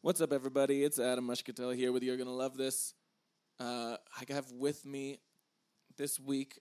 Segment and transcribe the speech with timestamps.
[0.00, 0.84] What's up, everybody?
[0.84, 2.94] It's Adam Moshcatel here with You're Gonna Love This.
[3.58, 5.18] Uh, I have with me
[5.96, 6.60] this week.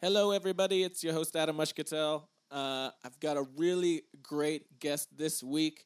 [0.00, 0.84] Hello, everybody.
[0.84, 2.22] It's your host, Adam Moshcatel.
[2.50, 5.84] Uh, I've got a really great guest this week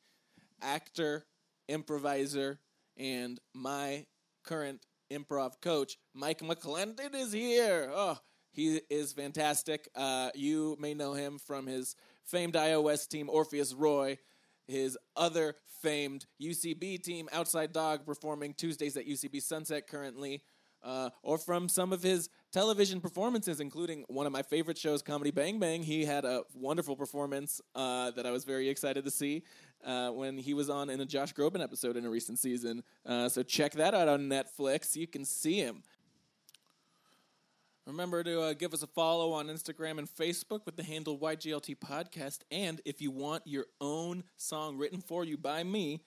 [0.62, 1.26] actor,
[1.68, 2.60] improviser,
[2.96, 4.06] and my
[4.44, 7.90] current improv coach, Mike McLendon, is here.
[7.92, 8.16] Oh,
[8.52, 9.88] he is fantastic.
[9.96, 11.96] Uh, you may know him from his
[12.28, 14.18] famed iOS team, Orpheus Roy,
[14.66, 20.42] his other famed UCB team, Outside Dog, performing Tuesdays at UCB Sunset currently,
[20.82, 25.30] uh, or from some of his television performances, including one of my favorite shows, Comedy
[25.30, 25.82] Bang Bang.
[25.82, 29.42] He had a wonderful performance uh, that I was very excited to see
[29.84, 32.82] uh, when he was on in a Josh Groban episode in a recent season.
[33.04, 34.94] Uh, so check that out on Netflix.
[34.94, 35.82] You can see him.
[37.88, 41.78] Remember to uh, give us a follow on Instagram and Facebook with the handle YGLT
[41.78, 42.40] Podcast.
[42.50, 46.02] And if you want your own song written for you by me,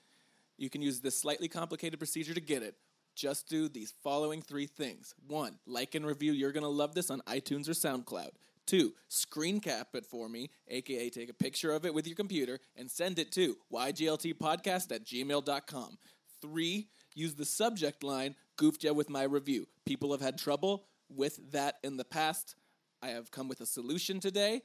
[0.60, 2.76] you can use this slightly complicated procedure to get it.
[3.16, 5.16] Just do these following three things.
[5.28, 8.30] One, like and review You're Gonna Love This on iTunes or SoundCloud.
[8.68, 12.60] Two, screen cap it for me, aka take a picture of it with your computer
[12.76, 15.98] and send it to ygltpodcast at gmail.com.
[16.42, 19.68] Three, use the subject line, goofed ya with my review.
[19.84, 22.56] People have had trouble with that in the past.
[23.02, 24.62] I have come with a solution today.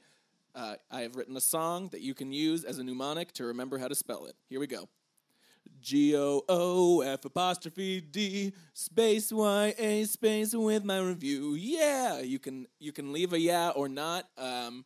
[0.55, 3.77] Uh, I have written a song that you can use as a mnemonic to remember
[3.77, 4.35] how to spell it.
[4.49, 4.89] Here we go.
[5.81, 11.55] G O O F apostrophe D space Y A space with my review.
[11.55, 14.29] Yeah, you can you can leave a yeah or not.
[14.37, 14.85] Um,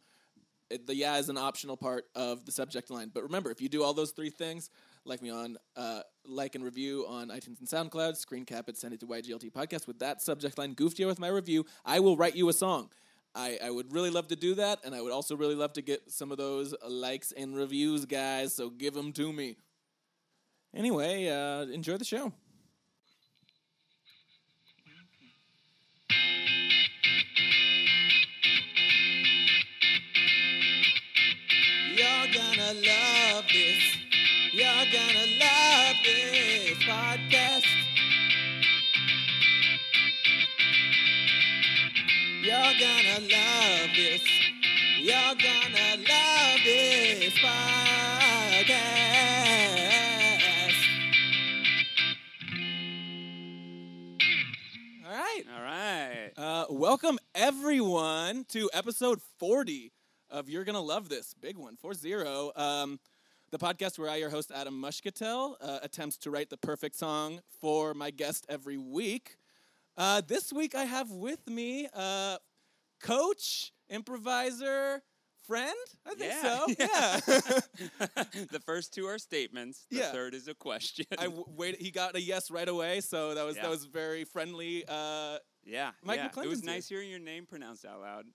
[0.70, 3.12] the yeah is an optional part of the subject line.
[3.14, 4.70] But remember, if you do all those three things,
[5.06, 8.94] like me on uh, like and review on iTunes and SoundCloud, screen cap it, send
[8.94, 11.66] it to YGLT podcast with that subject line, goofed you with my review.
[11.86, 12.90] I will write you a song.
[13.34, 15.82] I, I would really love to do that, and I would also really love to
[15.82, 18.54] get some of those likes and reviews, guys.
[18.54, 19.56] So give them to me.
[20.76, 22.32] Anyway, uh, enjoy the show.
[31.96, 33.91] You're gonna love this.
[34.54, 37.66] You're gonna love this podcast.
[42.44, 44.22] You're gonna love this.
[45.00, 48.76] You're gonna love this podcast.
[55.06, 55.44] All right.
[55.56, 56.32] All right.
[56.36, 59.94] Uh, welcome everyone to episode 40
[60.30, 61.34] of You're Gonna Love This.
[61.40, 62.14] Big one, 40.
[62.56, 63.00] Um,
[63.52, 67.42] the podcast where I, your host, Adam Moshcatel, uh, attempts to write the perfect song
[67.60, 69.38] for my guest every week.
[69.98, 72.38] Uh, this week I have with me uh,
[73.02, 75.02] coach, improviser,
[75.46, 75.76] friend.
[76.06, 76.66] I think Yeah, so.
[76.80, 78.24] yeah.
[78.52, 79.86] The first two are statements.
[79.90, 80.12] The Yeah.
[80.12, 81.06] third is a question.
[81.18, 81.82] I w- wait.
[81.82, 83.64] He got a yes right away, so that was Yeah.
[83.64, 84.86] that was very friendly.
[84.88, 85.92] Uh, yeah.
[86.04, 86.42] Mike yeah.
[86.44, 88.26] It was nice hearing your name pronounced out loud.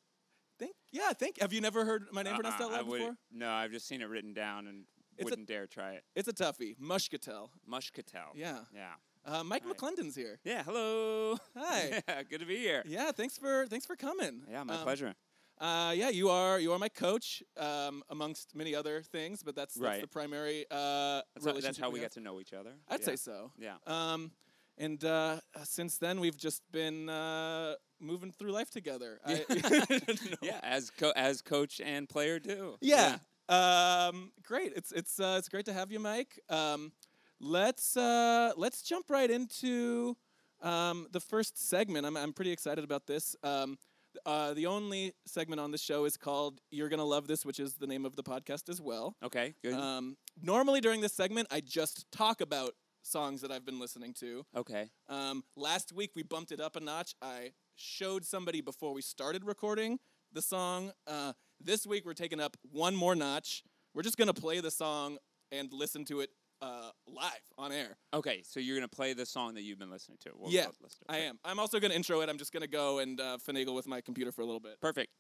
[0.59, 1.41] think yeah, think.
[1.41, 3.16] Have you never heard my name pronounced Uh-uh, out I loud before?
[3.32, 4.84] No, I've just seen it written down and
[5.25, 6.04] Wouldn't dare try it.
[6.15, 6.77] It's a toughie.
[6.78, 7.49] Moshcatel.
[7.71, 8.34] Moshcatel.
[8.34, 8.59] Yeah.
[8.75, 8.93] Yeah.
[9.25, 9.72] Uh, Mike Hi.
[9.72, 10.38] McLendon's here.
[10.44, 10.62] Yeah.
[10.62, 11.37] Hello.
[11.56, 12.03] Hi.
[12.09, 12.82] Yeah, good to be here.
[12.87, 14.43] Yeah, thanks for thanks for coming.
[14.50, 15.15] Yeah, my Um, pleasure.
[15.59, 19.75] Uh, yeah, you are you are my coach, um, amongst many other things, but that's,
[19.75, 20.00] that's Right.
[20.03, 22.05] the primary uh, That's, how, that's how we have.
[22.10, 22.75] get to know each other.
[22.88, 23.06] I'd yeah.
[23.06, 23.53] say so.
[23.59, 23.76] Yeah.
[23.87, 24.32] Um,
[24.78, 29.19] and uh, uh, since then, we've just been uh, moving through life together.
[29.25, 30.37] I, No.
[30.43, 32.76] Yeah, as co- as coach and player do.
[32.82, 33.16] Yeah.
[33.49, 34.73] Um, great.
[34.75, 36.39] It's it's uh, it's great to have you, Mike.
[36.49, 36.93] Um,
[37.41, 40.17] let's uh, let's jump right into
[40.62, 42.06] um, the first segment.
[42.06, 43.37] I'm I'm pretty excited about this.
[43.43, 43.79] Um,
[44.25, 47.75] uh, the only segment on the show is called "You're Gonna Love This," which is
[47.75, 49.15] the name of the podcast as well.
[49.23, 49.55] Okay.
[49.62, 49.75] Good.
[49.75, 54.45] Um, normally during this segment, I just talk about songs that I've been listening to.
[54.56, 54.91] okay.
[55.09, 57.15] Um, last week we bumped it up a notch.
[57.23, 60.01] I showed somebody before we started recording
[60.33, 60.91] the song.
[61.06, 63.62] Uh, this week we're taking up one more notch.
[63.94, 65.19] We're just gonna play the song
[65.53, 66.31] and listen to it
[66.62, 67.97] uh, live on air.
[68.14, 68.43] Okay.
[68.47, 70.31] So you're gonna play the song that you've been listening to.
[70.37, 71.38] We'll- yeah, listen to I am.
[71.44, 72.29] I'm also gonna intro it.
[72.29, 74.81] I'm just gonna go and uh, finagle with my computer for a little bit.
[74.81, 75.11] Perfect.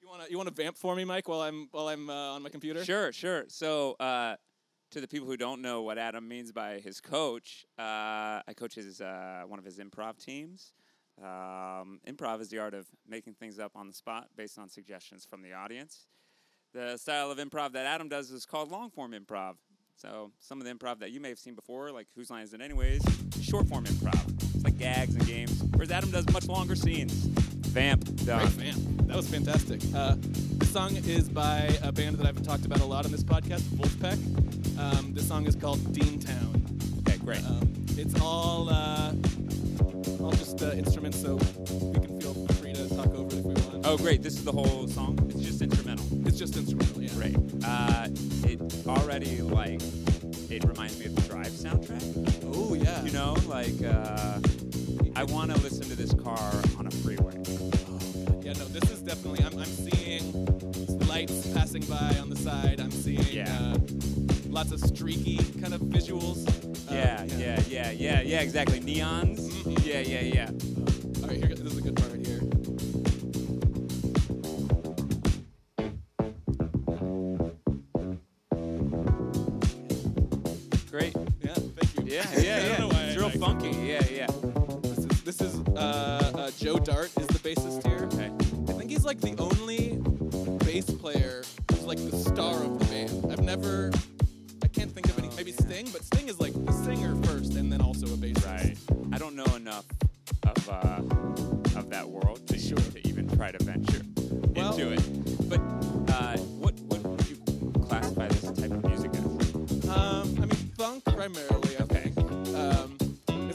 [0.00, 2.48] You wanna you wanna vamp for me, Mike, while I'm while I'm uh, on my
[2.48, 2.84] computer?
[2.84, 3.44] Sure, sure.
[3.48, 4.34] So, uh,
[4.90, 8.74] to the people who don't know what Adam means by his coach, uh, I coach
[8.74, 10.72] his uh, one of his improv teams.
[11.18, 15.26] Um, improv is the art of making things up on the spot based on suggestions
[15.28, 16.06] from the audience.
[16.72, 19.56] The style of improv that Adam does is called long form improv.
[19.94, 22.54] So some of the improv that you may have seen before, like Whose Line Is
[22.54, 23.02] It Anyways,
[23.42, 24.54] short form improv.
[24.54, 25.62] It's like gags and games.
[25.74, 27.12] Whereas Adam does much longer scenes.
[27.72, 28.40] Vamp, done.
[28.40, 29.06] Great vamp.
[29.06, 29.80] That was fantastic.
[29.94, 33.22] Uh, this song is by a band that I've talked about a lot on this
[33.22, 34.18] podcast, Vulfpeck.
[34.78, 36.62] Um, this song is called Dean Town.
[37.00, 37.44] Okay, great.
[37.44, 38.51] Um, it's all
[40.78, 43.86] instruments, so we can feel free to talk over it if we want.
[43.86, 44.22] oh, great.
[44.22, 45.18] This is the whole song.
[45.30, 46.06] It's just instrumental.
[46.26, 47.12] It's just instrumental, yeah.
[47.14, 47.36] Great.
[47.64, 48.08] Uh,
[48.44, 49.80] it already like
[50.50, 52.02] it reminds me of the Drive soundtrack.
[52.54, 53.02] Oh yeah.
[53.04, 54.38] You know, like uh,
[55.16, 57.34] I want to listen to this car on a freeway.
[58.42, 59.44] Yeah, no, this is definitely.
[59.44, 60.46] I'm, I'm seeing
[61.06, 62.80] lights passing by on the side.
[62.80, 63.74] I'm seeing Yeah.
[63.74, 63.78] uh,
[64.48, 66.44] lots of streaky kind of visuals.
[66.92, 68.40] Yeah, yeah, yeah, yeah, yeah.
[68.40, 68.80] Exactly.
[68.80, 69.86] Neons.
[69.86, 70.71] Yeah, yeah, yeah.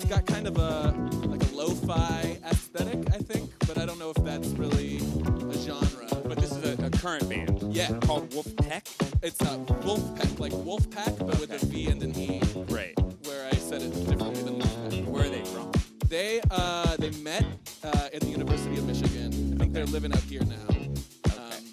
[0.10, 0.96] Got kind of a
[1.28, 6.08] like a lo-fi aesthetic, I think, but I don't know if that's really a genre.
[6.24, 8.84] But this is a, a current band Yeah, called Vulfpeck.
[9.22, 11.68] it's a Vulfpeck, like Wolfpack, but with a Okay.
[11.68, 12.98] V and an E, Great.
[13.26, 15.06] where I said it differently than Wolfpack.
[15.08, 15.72] Where are they from?
[16.08, 17.44] They uh, they met
[17.84, 19.54] uh, at the University of Michigan.
[19.56, 20.70] I think they're living out here now.
[21.36, 21.64] Um,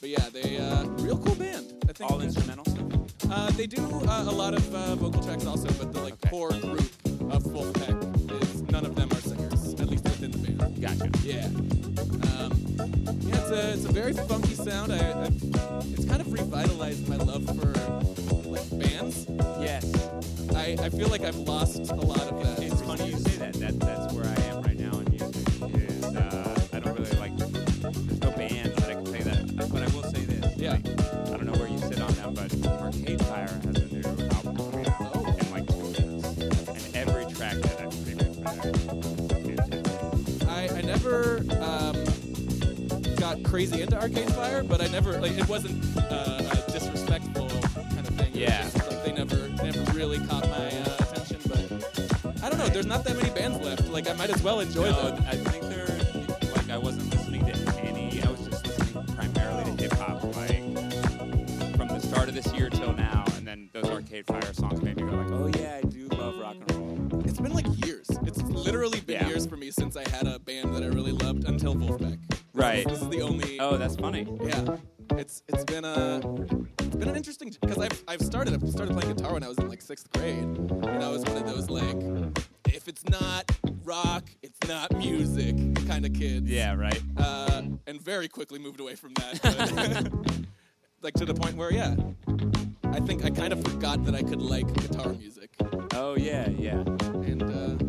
[0.00, 1.72] but yeah, they uh, real cool band.
[1.88, 2.84] I think All instrumental stuff.
[3.30, 6.30] Uh, they do uh, a lot of uh, vocal tracks also, but the like Okay.
[6.30, 6.90] core group
[7.58, 10.80] Vulfpeck is none of them are singers, at least within the band.
[10.80, 11.10] Gotcha.
[11.24, 11.46] Yeah.
[12.38, 12.52] Um,
[13.26, 14.92] yeah, it's a it's a very funky sound.
[14.92, 15.24] I, I
[15.90, 17.72] it's kind of revitalized my love for
[18.48, 19.26] like bands.
[19.60, 19.84] Yes.
[20.54, 22.62] I, I feel like I've lost a lot of that.
[22.62, 23.54] It's funny you say that.
[23.54, 23.80] that.
[23.80, 24.27] That's where
[43.34, 47.98] got crazy into Arcade Fire, but I never like it wasn't uh, a disrespectful kind
[47.98, 48.32] of thing.
[48.34, 48.62] It Yeah.
[48.62, 52.68] just, like they never never really caught my uh, attention, but I don't know.
[52.68, 53.88] There's not that many bands left.
[53.90, 55.24] Like I might as well enjoy No, them.
[55.28, 57.52] I think they're like I wasn't listening to
[57.82, 58.22] any.
[58.22, 60.64] I was just listening primarily to hip hop, like
[61.76, 63.24] from the start of this year till now.
[63.36, 66.38] And then those Arcade Fire songs made me go like, oh yeah, I do love
[66.38, 66.72] rock and
[67.12, 67.22] roll.
[67.26, 68.08] It's been like years.
[68.22, 69.28] It's literally been Yeah.
[69.28, 70.37] years for me since I had a
[73.70, 74.26] Oh, that's funny.
[74.42, 74.76] Yeah,
[75.18, 76.20] it's it's been a
[76.78, 79.58] it's been an interesting because I've I've started I've started playing guitar when I was
[79.58, 82.00] in like sixth grade, and I was one of those like
[82.74, 83.44] if it's not
[83.84, 85.54] rock, it's not music
[85.86, 86.48] kind of kids.
[86.48, 87.02] Yeah, right.
[87.18, 89.38] Uh, and very quickly moved away from that.
[89.42, 90.12] But
[91.02, 91.94] like to the point where yeah,
[92.84, 95.50] I think I kind of forgot that I could like guitar music,
[95.92, 96.80] Oh yeah, yeah.
[96.80, 97.84] and uh,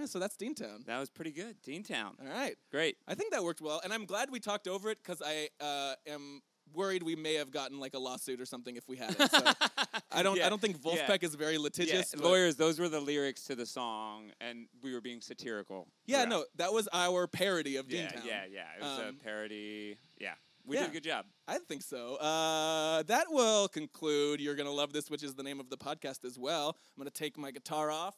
[0.00, 0.82] All right, so that's Dean Town.
[0.86, 1.56] That was pretty good.
[1.62, 2.16] Dean Town.
[2.22, 2.56] All right.
[2.70, 2.96] Great.
[3.06, 5.92] I think that worked well, and I'm glad we talked over it because I uh,
[6.06, 6.40] am
[6.74, 9.30] worried we may have gotten like a lawsuit or something if we had it.
[9.30, 9.42] So
[10.10, 10.38] I don't.
[10.38, 11.16] Yeah, I don't think yeah.
[11.20, 12.14] Is very litigious.
[12.14, 12.56] but- lawyers.
[12.56, 15.86] Those were the lyrics to the song, and we were being satirical.
[16.06, 18.22] Yeah, no, that was our parody of Yeah, Dean Town.
[18.24, 18.64] yeah, yeah.
[18.78, 19.98] It was Um, a parody.
[20.18, 20.32] Yeah,
[20.64, 20.84] we yeah.
[20.84, 21.26] did a good job.
[21.46, 22.14] I think so.
[22.16, 24.40] Uh, that will conclude.
[24.40, 26.78] You're gonna love this, which is the name of the podcast as well.
[26.96, 28.16] I'm gonna take my guitar off.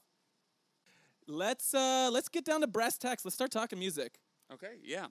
[1.29, 3.25] Let's uh, let's get down to brass tacks.
[3.25, 4.19] Let's start talking music.
[4.53, 4.75] Okay.
[4.83, 5.07] Yeah.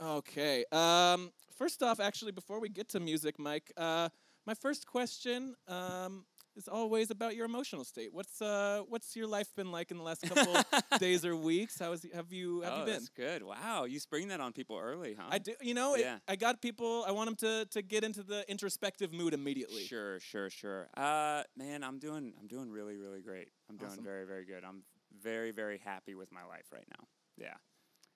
[0.00, 0.64] Okay.
[0.72, 4.08] Um, first off, actually, before we get to music, Mike, uh,
[4.46, 6.24] my first question um,
[6.56, 8.12] is always about your emotional state.
[8.12, 10.56] What's uh, what's your life been like in the last couple
[10.98, 11.78] days or weeks?
[11.78, 12.94] How is have you have oh, you been?
[12.94, 13.42] that's good.
[13.42, 15.26] Wow, you spring that on people early, huh?
[15.30, 15.54] I do.
[15.60, 16.18] You know, it- Yeah.
[16.28, 17.04] I got people.
[17.06, 19.82] I want them to to get into the introspective mood immediately.
[19.84, 20.88] Sure, sure, sure.
[20.96, 23.48] Uh, man, I'm doing, I'm doing really, really great.
[23.68, 24.04] I'm doing Awesome.
[24.04, 24.64] very, very good.
[24.64, 24.82] I'm
[25.22, 27.06] very, very happy with my life right now.
[27.36, 27.54] Yeah,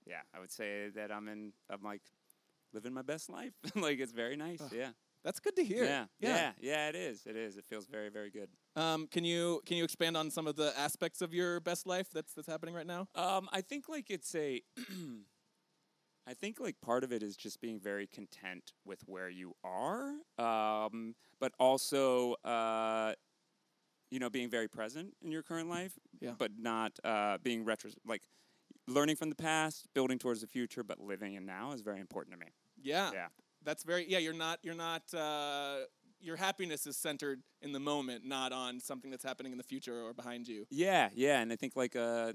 [0.06, 0.22] yeah.
[0.34, 2.02] I would say that I'm in, I'm like
[2.72, 3.54] living my best life.
[3.74, 4.62] like it's very nice.
[4.72, 4.90] Yeah.
[5.24, 5.84] That's good to hear.
[5.84, 6.36] yeah, Yeah.
[6.36, 6.88] yeah, yeah.
[6.88, 7.26] It is.
[7.26, 7.56] It is.
[7.56, 8.48] It feels very, very good.
[8.76, 12.08] Um, can you can you expand on some of the aspects of your best life
[12.12, 13.08] that's that's happening right now?
[13.14, 14.62] Um, I think like it's a.
[16.26, 20.12] I think like part of it is just being very content with where you are,
[20.38, 23.14] um, but also uh,
[24.10, 26.32] you know being very present in your current life, Yeah.
[26.38, 28.22] but not uh, being retro like
[28.86, 32.34] learning from the past, building towards the future, but living in now is very important
[32.38, 32.52] to me.
[32.80, 33.10] Yeah.
[33.12, 33.28] Yeah.
[33.64, 35.78] That's very yeah, you're not you're not uh
[36.20, 40.02] your happiness is centered in the moment, not on something that's happening in the future
[40.02, 40.66] or behind you.
[40.70, 42.32] Yeah, yeah, and I think like uh,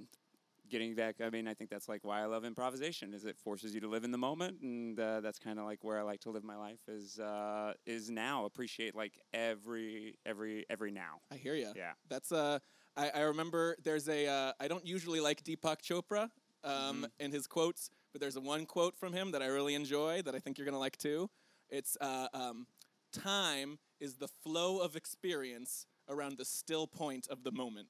[0.70, 1.16] getting back.
[1.22, 3.14] I mean, I think that's like why I love improvisation.
[3.14, 5.84] Is it forces you to live in the moment, and uh, that's kind of like
[5.84, 6.80] where I like to live my life.
[6.88, 11.22] Is uh, is now appreciate like every every every now.
[11.32, 11.72] I hear you.
[11.76, 11.92] Yeah.
[12.10, 12.60] That's uh
[12.96, 16.30] I, I remember there's a uh, I don't usually like Deepak Chopra
[16.64, 20.22] um and his quotes, but there's a one quote from him that I really enjoy
[20.22, 21.30] that I think you're going to like too.
[21.70, 22.68] It's uh um
[23.12, 27.88] time is the flow of experience around the still point of the moment.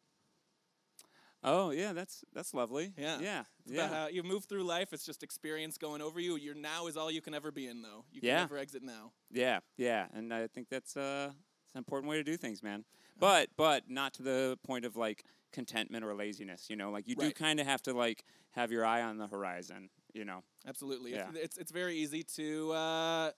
[1.45, 2.93] Oh yeah, that's that's lovely.
[2.97, 3.19] Yeah.
[3.19, 3.85] yeah, It's yeah.
[3.85, 4.93] about how you move through life.
[4.93, 6.37] It's just experience going over you.
[6.37, 8.05] Your now is all you can ever be in, though.
[8.13, 8.39] You can Yeah.
[8.39, 9.11] never exit now.
[9.29, 11.31] Yeah, yeah, and I think that's uh,
[11.65, 12.85] it's an important way to do things, man.
[13.19, 16.69] But but not to the point of like contentment or laziness.
[16.69, 19.27] You know, like you do kind of have to like have your eye on the
[19.27, 19.89] horizon.
[20.13, 20.43] You know.
[20.67, 21.11] Absolutely.
[21.13, 21.27] Yeah.
[21.29, 23.31] It's, it's it's very easy to uh,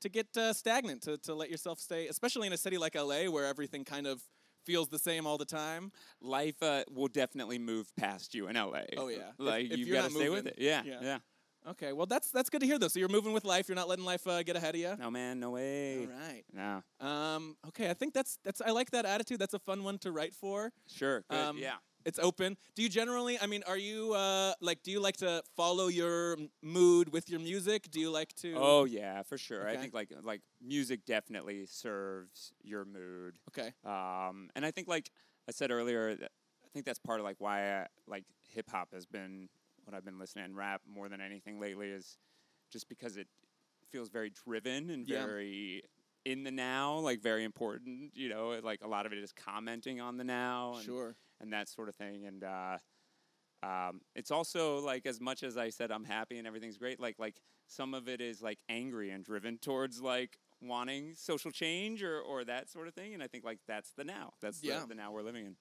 [0.00, 3.24] to get uh, stagnant, to to let yourself stay, especially in a city like LA
[3.30, 4.22] where everything kind of
[4.64, 5.92] feels the same all the time.
[6.20, 8.82] Life uh, will definitely move past you in LA.
[8.96, 9.18] Oh, yeah.
[9.38, 10.56] Like if you've got to stay with it.
[10.58, 10.98] Yeah, yeah.
[11.00, 11.18] yeah,
[11.68, 12.88] Okay, well that's that's good to hear though.
[12.88, 13.68] So you're moving with life.
[13.68, 14.94] You're not letting life uh, get ahead of you.
[14.98, 16.00] No man, no way.
[16.00, 16.44] All right.
[16.52, 19.38] No, Um, okay, I think that's that's I like that attitude.
[19.38, 20.72] That's a fun one to write for.
[20.86, 21.38] sure, good.
[21.38, 21.74] Um, yeah.
[22.06, 22.56] It's open.
[22.76, 23.36] Do you generally?
[23.38, 24.84] I mean, are you uh, like?
[24.84, 27.90] Do you like to follow your mood with your music?
[27.90, 28.54] Do you like to?
[28.56, 29.68] Oh yeah, for sure.
[29.68, 33.40] I think like like music definitely serves your mood.
[33.50, 33.72] Okay.
[33.84, 35.10] Um, and I think like
[35.48, 39.04] I said earlier, I think that's part of like why I, like hip hop has
[39.04, 39.48] been
[39.84, 42.18] what I've been listening and rap more than anything lately is
[42.70, 43.26] just because it
[43.90, 45.26] feels very driven and Yeah.
[45.26, 45.82] very
[46.24, 48.12] in the now, like very important.
[48.14, 50.78] You know, like a lot of it is commenting on the now.
[50.84, 51.16] Sure.
[51.40, 52.26] And that sort of thing.
[52.26, 52.78] And uh,
[53.62, 57.18] um, it's also like as much as I said I'm happy and everything's great, like
[57.18, 62.20] like some of it is like angry and driven towards like wanting social change or
[62.20, 63.14] or that sort of thing.
[63.14, 64.34] And I think like that's the now.
[64.40, 64.80] That's Yeah.
[64.80, 65.56] the, the now we're living in.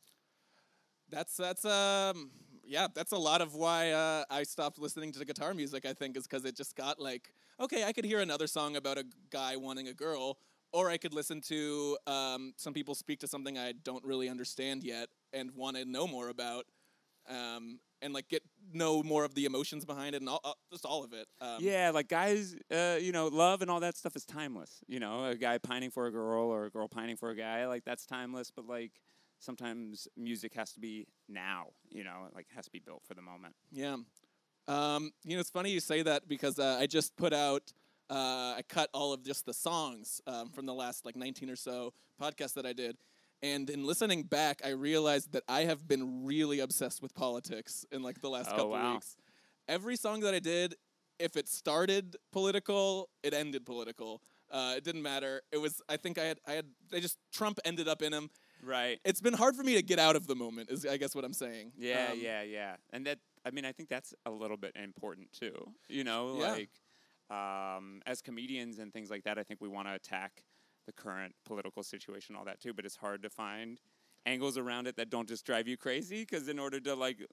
[1.10, 2.32] That's that's um
[2.68, 5.86] yeah, that's a lot of why uh, I stopped listening to guitar music.
[5.86, 8.98] I think is because it just got like okay, I could hear another song about
[8.98, 10.38] a guy wanting a girl,
[10.76, 14.84] or I could listen to um, some people speak to something I don't really understand
[14.84, 16.66] yet and want to know more about,
[17.30, 20.86] um, and like get know more of the emotions behind it and all, uh, just
[20.86, 21.28] all of it.
[21.40, 24.84] Um, yeah, like guys, uh, you know, love and all that stuff is timeless.
[24.88, 27.68] You know, a guy pining for a girl or a girl pining for a guy,
[27.68, 28.52] like that's timeless.
[28.54, 28.92] But like
[29.40, 31.68] sometimes music has to be now.
[31.90, 33.56] You know, like has to be built for the moment.
[33.72, 33.96] Yeah.
[34.68, 37.72] Um, you know, it's funny you say that because uh, I just put out,
[38.10, 41.56] uh, I cut all of just the songs um, from the last like 19 or
[41.56, 42.98] so podcasts that I did.
[43.42, 48.02] And in listening back, I realized that I have been really obsessed with politics in
[48.02, 48.94] like the last Oh, couple wow.
[48.94, 49.18] weeks.
[49.68, 50.76] Every song that I did,
[51.20, 54.22] if it started political, it ended political.
[54.52, 55.42] Uh, it didn't matter.
[55.52, 55.82] It was.
[55.90, 56.40] I think I had.
[56.48, 56.66] I had.
[56.92, 58.30] They just Trump ended up in them.
[58.64, 59.00] Right.
[59.04, 60.70] It's been hard for me to get out of the moment.
[60.70, 61.72] Is I guess what I'm saying.
[61.78, 62.76] Yeah, Um, yeah, yeah.
[62.94, 65.56] And that I mean I think that's a little bit important too.
[65.90, 66.52] You know, Yeah.
[66.52, 66.70] like
[67.30, 70.44] um, as comedians and things like that, I think we want to attack
[70.86, 72.74] the current political situation, all that too.
[72.74, 73.82] But it's hard to find
[74.26, 76.22] angles around it that don't just drive you crazy.
[76.22, 77.26] Because in order to like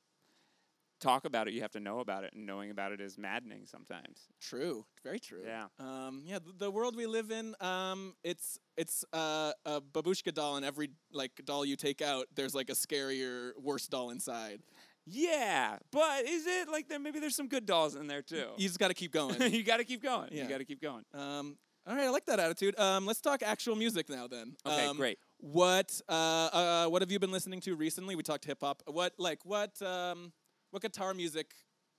[1.01, 3.67] talk about it, you have to know about it, and knowing about it is maddening
[3.67, 4.29] sometimes.
[4.41, 5.43] True, very true.
[5.45, 5.67] Yeah.
[5.79, 10.57] Um, yeah, the, the world we live in, um, it's it's uh, a babushka doll,
[10.57, 14.61] and every like doll you take out, there's like a scarier, worse doll inside.
[15.07, 16.99] Yeah, but is it like there?
[17.01, 18.47] Maybe there's some good dolls in there too.
[18.57, 19.41] You just got to keep going.
[19.53, 20.29] you got to keep going.
[20.33, 20.45] Yeah.
[20.45, 21.05] You got to keep going.
[21.15, 22.79] um, all right, I like that attitude.
[22.79, 24.55] Um, let's talk actual music now, then.
[24.65, 25.19] Okay, Um, great.
[25.39, 28.15] What uh, uh, what have you been listening to recently?
[28.15, 28.83] We talked hip hop.
[28.87, 30.33] What like what um,
[30.71, 31.51] what guitar music?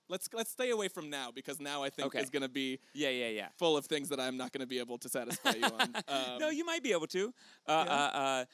[0.08, 2.20] Let's let's stay away from now because now I think Okay.
[2.20, 3.48] is gonna be Yeah, yeah, yeah.
[3.58, 5.94] full of things that I'm not gonna be able to satisfy you on.
[6.08, 7.34] Um, no, you might be able to.
[7.66, 7.92] Uh, Yeah.
[7.94, 8.44] uh, uh,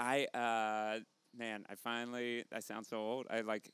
[0.00, 0.98] I uh,
[1.36, 2.44] man, I finally.
[2.52, 3.26] I sound so old.
[3.30, 3.70] I like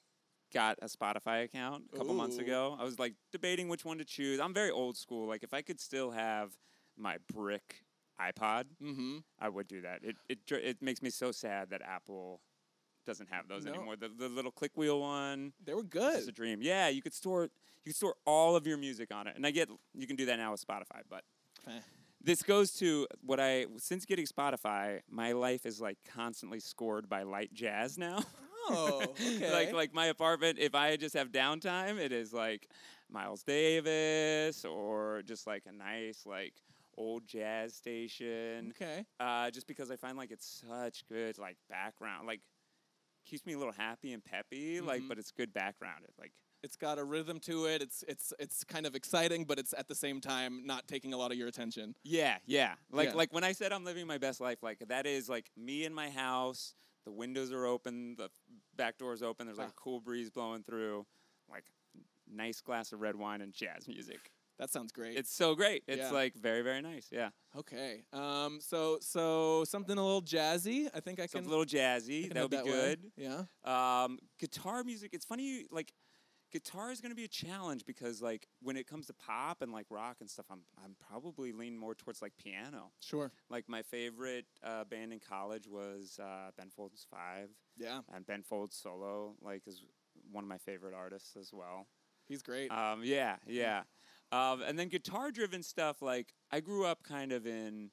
[0.52, 2.76] got a Spotify account a couple months ago.
[2.78, 4.40] I was like debating which one to choose.
[4.40, 5.26] I'm very old school.
[5.26, 6.52] Like if I could still have
[6.96, 7.84] my brick
[8.20, 9.18] iPod, mm-hmm.
[9.40, 10.00] I would do that.
[10.02, 12.40] It it it makes me so sad that Apple
[13.04, 13.72] doesn't have those No.
[13.74, 13.96] anymore.
[13.96, 15.52] The the little click wheel one.
[15.64, 16.16] They were good.
[16.18, 16.60] It's a dream.
[16.62, 17.44] Yeah, you could store
[17.84, 19.34] you could store all of your music on it.
[19.36, 21.24] And I get you can do that now with Spotify, but
[21.66, 21.80] Eh.
[22.20, 27.22] this goes to what I since getting Spotify, my life is like constantly scored by
[27.22, 28.18] light jazz now.
[28.68, 29.50] Oh, okay.
[29.52, 32.68] like like my apartment, if I just have downtime, it is like
[33.10, 36.54] Miles Davis or just like a nice like
[36.96, 38.70] old jazz station.
[38.70, 39.06] okay.
[39.20, 42.40] Uh, just because I find like it's such good like background, like
[43.26, 44.80] keeps me a little happy and peppy.
[44.80, 45.08] Like, Mhm.
[45.08, 46.04] but it's good background.
[46.04, 47.82] It like It's got a rhythm to it.
[47.82, 51.16] It's it's it's kind of exciting, but it's at the same time not taking a
[51.16, 51.94] lot of your attention.
[52.04, 52.74] Yeah, yeah.
[52.90, 53.14] Like Yeah.
[53.14, 55.92] like when I said I'm living my best life, like that is like me in
[55.94, 56.74] my house.
[57.04, 58.30] The windows are open, the
[58.76, 59.46] back door's open.
[59.46, 59.76] There's like Ah.
[59.76, 61.06] a cool breeze blowing through,
[61.50, 61.64] like
[62.30, 64.30] nice glass of red wine and jazz music.
[64.58, 65.16] That sounds great.
[65.16, 65.82] It's so great.
[65.88, 66.10] It's Yeah.
[66.12, 67.08] like very very nice.
[67.10, 68.04] Yeah, okay.
[68.12, 68.60] Um.
[68.60, 70.88] So so something a little jazzy.
[70.94, 71.30] I think I can.
[71.30, 72.32] Something a little jazzy.
[72.32, 72.70] That would be that way.
[72.70, 73.12] good.
[73.16, 73.44] Yeah.
[74.04, 75.10] Um, guitar music.
[75.14, 75.66] It's funny.
[75.70, 75.92] Like
[76.52, 79.72] guitar is going to be a challenge because like when it comes to pop and
[79.72, 82.92] like rock and stuff, I'm I'm probably lean more towards like piano.
[83.00, 83.32] Sure.
[83.50, 88.00] Like my favorite uh, band in college was uh, Ben Folds Five, Yeah.
[88.14, 89.82] and Ben Folds solo like is
[90.30, 91.86] one of my favorite artists as well.
[92.28, 92.70] He's great.
[92.70, 93.82] Um, yeah, yeah.
[94.30, 96.00] Um, and then guitar-driven stuff.
[96.00, 97.90] Like I grew up kind of in,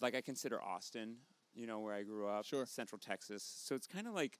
[0.00, 1.16] like I consider Austin,
[1.54, 2.66] you know, where I grew up, Sure.
[2.66, 3.44] Central Texas.
[3.64, 4.38] So it's kind of like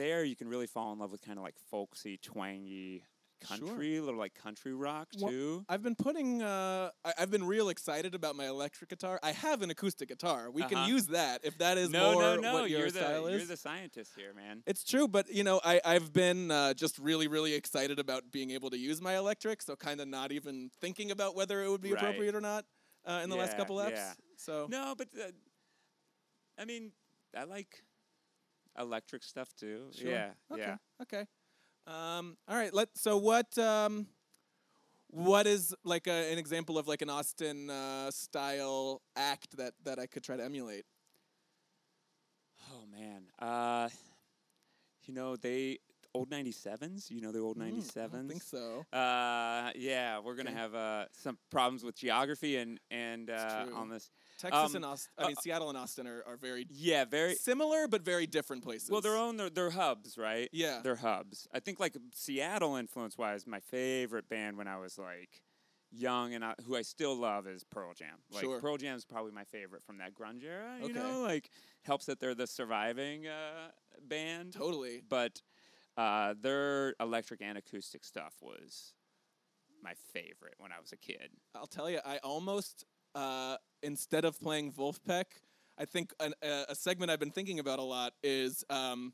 [0.00, 3.02] there you can really fall in love with kind of like folksy, twangy
[3.48, 5.64] country, a little like country rock Well, too.
[5.68, 6.42] I've been putting.
[6.42, 9.18] Uh, I, I've been real excited about my electric guitar.
[9.22, 10.50] I have an acoustic guitar.
[10.50, 10.68] We Uh-huh.
[10.74, 12.52] can use that if that is no, more no, no.
[12.54, 14.62] what your you're the style you're the scientist here, man.
[14.66, 18.50] It's true, but you know, I I've been uh, just really really excited about being
[18.50, 21.80] able to use my electric, so kind of not even thinking about whether it would
[21.82, 22.02] be Right.
[22.02, 22.64] appropriate or not
[23.06, 23.90] uh, in the last couple eps.
[23.92, 24.12] yeah.
[24.36, 25.30] So No, but uh,
[26.58, 26.92] I mean,
[27.34, 27.82] I like
[28.78, 29.86] electric stuff too.
[29.92, 30.10] Sure.
[30.12, 30.60] Yeah, Okay.
[30.60, 30.76] yeah.
[31.02, 31.26] Okay.
[31.86, 32.72] Um, all right.
[32.72, 32.88] Let.
[32.96, 33.56] So what?
[33.58, 34.06] Um,
[35.08, 39.98] what is like a, an example of like an Austin uh, style act that that
[39.98, 40.84] I could try to emulate?
[42.70, 43.88] Oh man, uh,
[45.04, 45.78] you know they
[46.14, 47.10] old ninety sevens.
[47.10, 48.86] You know the old Mm, I think so.
[48.92, 50.58] Uh, yeah, we're gonna Okay.
[50.58, 54.10] have uh, some problems with geography and and uh, on this.
[54.40, 55.12] Texas um, and Austin.
[55.18, 58.62] I uh, mean, Seattle and Austin are, are very Yeah, very similar but very different
[58.62, 58.90] places.
[58.90, 59.00] well.
[59.00, 60.48] They're own their, their hubs, right?
[60.52, 60.80] Yeah.
[60.82, 61.46] They're hubs.
[61.52, 65.42] I think like Seattle influence wise, my favorite band when I was like
[65.92, 68.18] young and I, who I still love is Pearl Jam.
[68.32, 68.60] Like Sure.
[68.60, 70.76] Pearl Jam is probably my favorite from that grunge era.
[70.78, 70.94] You Okay.
[70.94, 71.50] know, like
[71.82, 73.70] helps that they're the surviving uh,
[74.08, 74.52] band.
[74.54, 75.02] totally.
[75.08, 75.42] but
[75.96, 78.94] uh, their electric and acoustic stuff was
[79.82, 81.30] my favorite when I was a kid.
[81.54, 85.24] I'll tell you, I almost uh, instead of playing Vulfpeck,
[85.78, 89.12] I think an, a, a segment I've been thinking about a lot is um,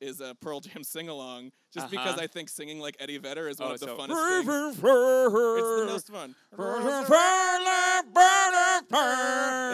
[0.00, 1.52] is a Pearl Jam sing along.
[1.72, 2.22] Just because Uh-huh.
[2.22, 4.76] I think singing like Eddie Vedder is one Oh, of the so- funnest things.
[4.76, 6.34] It's the most fun.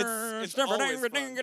[0.00, 1.36] It's- it's always fun.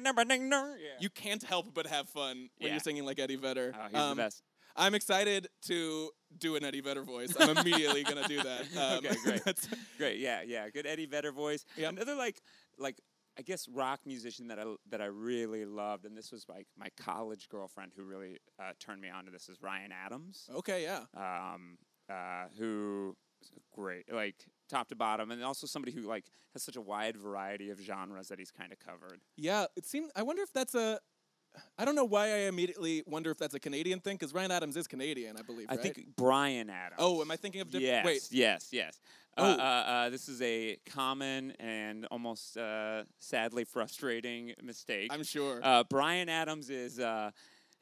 [1.00, 2.70] You can't help but have fun when Yeah.
[2.72, 3.74] you're singing like Eddie Vedder.
[3.78, 4.42] Oh, he's Um, the best.
[4.78, 7.34] I'm excited to do an Eddie Vedder voice.
[7.40, 8.66] I'm immediately gonna do that.
[8.78, 9.68] Um, Okay, great.
[9.98, 10.70] Great, yeah, yeah.
[10.70, 11.66] Good Eddie Vedder voice.
[11.78, 11.94] Yep.
[11.94, 12.42] Another like
[12.78, 13.00] like
[13.40, 16.88] I guess rock musician that I that I really loved, and this was like my
[17.00, 20.48] college girlfriend who really uh, turned me on to this is Ryan Adams.
[20.56, 21.04] okay, yeah.
[21.16, 21.78] um,
[22.10, 23.16] uh, who
[23.74, 24.36] great, like
[24.70, 28.28] top to bottom, and also somebody who like has such a wide variety of genres
[28.28, 29.22] that he's kind of covered.
[29.38, 30.12] Yeah, it seemed.
[30.16, 31.00] I wonder if that's a.
[31.78, 34.76] I don't know why I immediately wonder if that's a Canadian thing because Ryan Adams
[34.78, 35.68] is Canadian, I believe.
[35.70, 35.82] I right?
[35.82, 37.00] think Bryan Adams.
[37.00, 37.88] Oh, am I thinking of different?
[37.88, 38.28] Yes, Wait.
[38.32, 39.00] yes, yes.
[39.38, 39.62] Uh, Oh.
[39.62, 45.12] uh, uh, this is a common and almost uh, sadly frustrating mistake.
[45.14, 45.60] I'm sure.
[45.64, 47.30] uh, Bryan Adams is uh,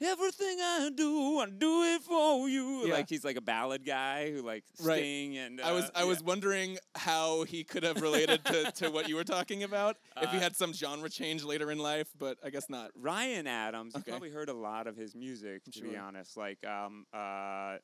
[0.01, 2.85] everything I do, I do it for you.
[2.87, 2.93] Yeah.
[2.93, 4.97] Like he's like a ballad guy who like Right.
[4.99, 6.05] Sting and I was uh, I yeah.
[6.07, 10.29] was wondering how he could have related to, to what you were talking about if
[10.31, 12.91] he Uh, had some genre change later in life, but I guess not.
[12.95, 16.35] Ryan Adams, you probably heard a lot of his music, to be honest.
[16.37, 17.77] Like um, uh,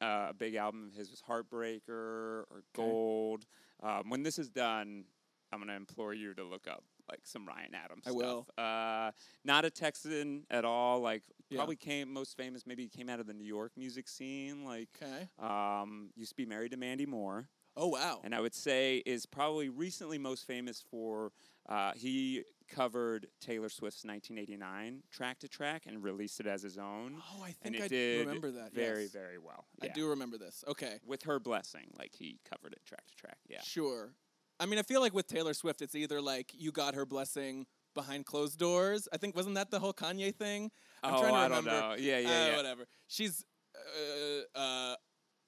[0.00, 3.44] uh, a big album of his was Heartbreaker or Gold.
[3.82, 5.04] Um, when this is done,
[5.52, 8.04] I'm gonna implore you to look up like some Ryan Adams.
[8.06, 8.16] I stuff.
[8.22, 8.46] will.
[8.56, 9.10] Uh,
[9.44, 11.00] not a Texan at all.
[11.00, 11.56] Like Yeah.
[11.58, 12.66] probably came most famous.
[12.66, 14.64] Maybe he came out of the New York music scene.
[14.64, 15.28] Like Okay.
[15.38, 18.20] um, used to be married to Mandy Moore Oh wow.
[18.24, 21.32] and I would say is probably recently most famous for
[21.68, 27.16] uh, he covered Taylor Swift's 1989 track to track and released it as his own.
[27.18, 28.72] Oh, I and think I remember that.
[28.72, 29.10] very yes.
[29.12, 29.66] very well.
[29.82, 30.64] I do remember this.
[30.66, 30.98] Okay.
[31.06, 33.38] With her blessing, like he covered it track to track.
[33.48, 33.60] Yeah.
[33.62, 34.12] Sure.
[34.60, 37.66] I mean, I feel like with Taylor Swift, it's either like you got her blessing
[37.94, 39.08] behind closed doors.
[39.12, 40.70] I think wasn't that the whole Kanye thing?
[41.02, 41.70] I'm oh, trying to I remember.
[41.70, 41.96] don't know.
[41.98, 42.56] Yeah, yeah, Uh, yeah.
[42.56, 42.86] Whatever.
[43.06, 43.44] She's.
[43.76, 44.96] Uh, uh,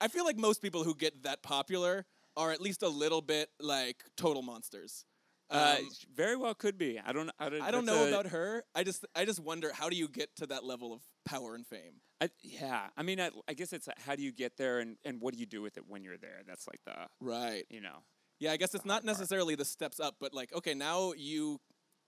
[0.00, 3.50] I feel like most people who get that popular are at least a little bit
[3.60, 5.04] like total monsters.
[5.50, 6.98] Uh, Um, very well could be.
[7.04, 7.28] I don't.
[7.40, 8.62] I don't, I don't know a- about her.
[8.74, 11.66] I just I just wonder how do you get to that level of power and
[11.66, 12.00] fame?
[12.20, 15.20] I, yeah, I mean, I, I guess it's how do you get there, and, and
[15.20, 16.42] what do you do with it when you're there?
[16.46, 17.64] That's like the Right.
[17.70, 18.04] you know.
[18.40, 21.60] Yeah, I guess it's not necessarily the steps up, but like okay, now you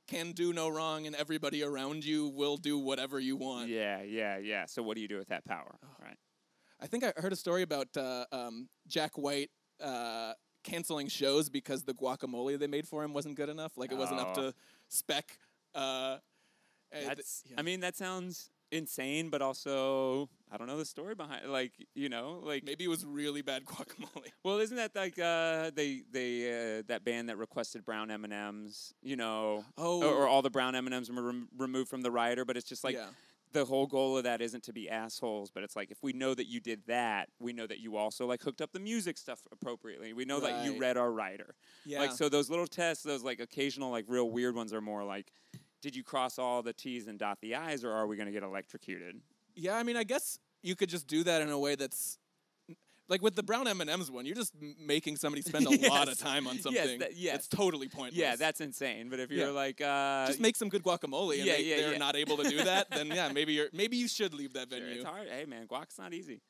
[0.08, 3.68] can do no wrong, and everybody around you will do whatever you want.
[3.68, 4.66] Yeah, yeah, yeah.
[4.66, 5.76] So what do you do with that power?
[6.02, 6.16] Right.
[6.80, 10.32] I think I heard a story about uh, um, Jack White uh,
[10.64, 13.72] canceling shows because the guacamole they made for him wasn't good enough.
[13.76, 14.42] Like it wasn't up Oh.
[14.50, 14.54] to
[14.88, 15.38] spec.
[15.74, 16.16] Uh,
[16.90, 17.42] and th- That's.
[17.48, 17.56] yeah.
[17.58, 21.48] I mean, that sounds insane, but also I don't know the story behind.
[21.50, 24.32] Like you know, like maybe it was really bad guacamole.
[24.42, 28.32] Well, isn't that like uh, they they uh, that band that requested brown M and
[28.32, 28.92] M's?
[29.02, 30.02] You know, Oh.
[30.02, 32.44] or, or all the brown M and M's were rem- removed from the rider.
[32.44, 33.06] But it's just like Yeah.
[33.52, 36.35] the whole goal of that isn't to be assholes, but it's like if we know
[36.35, 39.40] that you did that, we know that you also like hooked up the music stuff
[39.52, 40.12] appropriately.
[40.14, 41.54] We know that you read our rider.
[41.85, 42.00] Yeah.
[42.00, 45.32] Like so, those little tests, those like occasional like real weird ones are more like.
[45.82, 48.32] Did you cross all the T's and dot the I's, or are we going to
[48.32, 49.20] get electrocuted?
[49.54, 52.18] Yeah, I mean, I guess you could just do that in a way that's
[53.08, 54.24] like with the brown M and M's one.
[54.24, 56.98] You're just making somebody spend a lot of time on Yes, something.
[57.00, 57.34] that- yes.
[57.36, 58.14] it's totally pointless.
[58.14, 59.10] Yeah, that's insane.
[59.10, 59.52] But if you're Yeah.
[59.52, 61.98] like, uh, just make some good guacamole, and yeah, they, yeah, they're yeah.
[61.98, 62.88] not able to do that.
[62.90, 64.94] Then yeah, maybe you're maybe you should leave that Sure, venue.
[65.00, 65.26] it's hard.
[65.28, 66.40] Hey man, guac's not easy.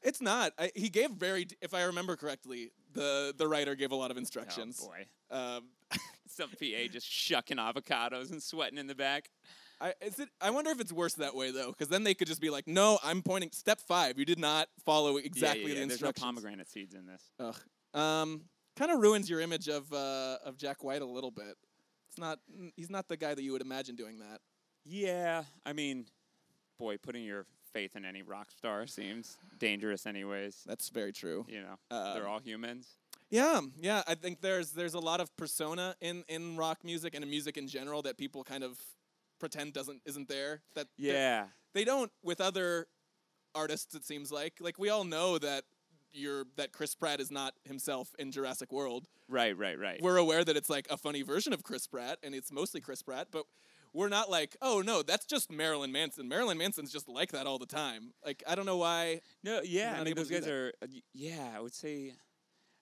[0.00, 0.52] It's not.
[0.58, 4.16] I, he gave very, if I remember correctly, the the writer gave a lot of
[4.16, 4.80] instructions.
[4.82, 5.64] Oh boy, Um,
[6.38, 9.30] some PA just shucking avocados and sweating in the back.
[9.80, 10.28] I is it?
[10.40, 12.66] I wonder if it's worse that way though, because then they could just be like,
[12.66, 14.18] "No, I'm pointing step five.
[14.18, 15.74] You did not follow exactly yeah, yeah, yeah.
[15.74, 17.22] the instructions." There's no pomegranate seeds in this.
[17.38, 18.00] Ugh.
[18.00, 18.42] Um,
[18.76, 21.56] kind of ruins your image of uh, of Jack White a little bit.
[22.08, 22.38] It's not.
[22.76, 24.40] He's not the guy that you would imagine doing that.
[24.84, 26.06] Yeah, I mean,
[26.78, 30.64] boy, putting your faith in any rock star seems dangerous, anyways.
[30.66, 31.44] That's very true.
[31.48, 32.96] You know, Um, they're all humans.
[33.30, 34.02] Yeah, yeah.
[34.06, 37.56] I think there's there's a lot of persona in in rock music and in music
[37.56, 38.78] in general that people kind of
[39.38, 40.62] pretend doesn't isn't there.
[40.74, 42.86] That Yeah, they don't with other
[43.54, 43.94] artists.
[43.94, 45.64] It seems like like we all know that
[46.12, 49.06] you're that Chris Pratt is not himself in Jurassic World.
[49.28, 50.00] right, right, right.
[50.02, 53.02] We're aware that it's like a funny version of Chris Pratt and it's mostly Chris
[53.02, 53.44] Pratt, but
[53.92, 56.26] we're not like, oh no, that's just Marilyn Manson.
[56.28, 58.12] Marilyn Manson's just like that all the time.
[58.24, 59.20] Like I don't know why.
[59.44, 60.72] No, yeah, I mean those guys are.
[60.82, 62.14] uh, Yeah, I would say.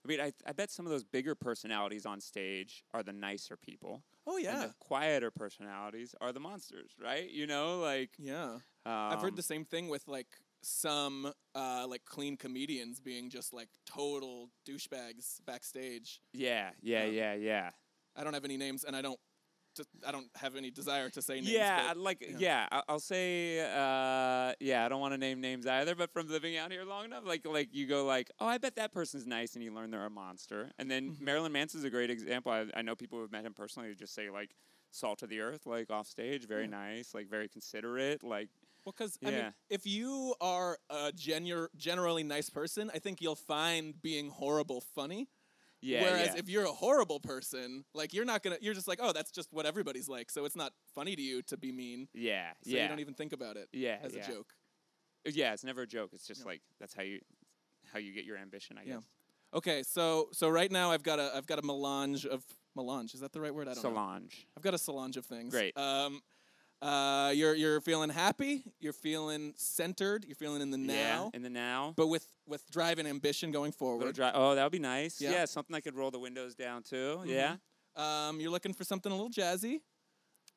[0.07, 3.57] I mean, I I bet some of those bigger personalities on stage are the nicer
[3.57, 4.05] people.
[4.27, 7.29] Oh And yeah, the quieter personalities are the monsters, right?
[7.29, 8.55] You know, like yeah.
[8.55, 10.29] um, I've heard the same thing with like
[10.63, 16.21] some uh, like clean comedians being just like total douchebags backstage.
[16.33, 17.71] Yeah, yeah, Um, yeah, yeah.
[18.17, 19.19] I don't have any names, and I don't.
[19.77, 21.51] Just, I don't have any desire to say names.
[21.51, 22.67] Yeah, but- like yeah.
[22.71, 24.85] yeah, I'll say uh, yeah.
[24.85, 27.47] I don't want to name names either, but from living out here long enough, like
[27.47, 30.11] like you go like, oh, I bet that person's nice, and you learn they're a
[30.11, 30.71] monster.
[30.79, 31.21] And then Mhm.
[31.21, 32.51] Marilyn Manson's a great example.
[32.53, 34.55] I, I know people who've met him personally who just say like
[34.91, 36.71] salt of the earth, like off stage, very Yeah.
[36.71, 38.49] nice, like very considerate, like
[38.85, 43.35] Well, because I mean, if you are a genu- generally nice person, I think you'll
[43.37, 45.29] find being horrible funny.
[45.81, 46.03] Yeah.
[46.03, 46.39] Whereas yeah.
[46.39, 49.53] if you're a horrible person, like you're not gonna, you're just like, oh, that's just
[49.53, 50.31] what everybody's like.
[50.31, 52.09] So it's not funny to you to be mean.
[52.15, 54.25] yeah, So yeah, you don't even think about it yeah, as yeah.
[54.25, 54.53] a joke.
[55.27, 56.11] Yeah, it's never a joke.
[56.13, 57.21] It's just like that's how you
[57.93, 58.93] how you get your ambition, I guess.
[58.93, 59.59] Yeah.
[59.59, 63.15] Okay, so so right now I've got a I've got a melange of melange.
[63.15, 63.69] Is that the right word?
[63.69, 63.91] I don't know.
[63.91, 64.47] Solange.
[64.57, 65.53] I've got a solange of things.
[65.53, 65.77] Great.
[65.77, 66.21] Um,
[66.83, 68.63] uh, you're you're feeling happy.
[68.81, 70.25] You're feeling centered.
[70.27, 71.31] You're feeling in the now.
[71.33, 71.95] Yeah, in the now.
[71.97, 74.15] but with with drive and ambition going forward.
[74.15, 75.21] dry- oh, that would be nice.
[75.21, 75.31] Yeah.
[75.33, 75.45] Yeah.
[75.47, 76.95] something I could roll the windows down to.
[76.97, 77.27] Mhm.
[77.29, 77.57] Yeah.
[77.97, 79.81] Um, you're looking for something a little jazzy.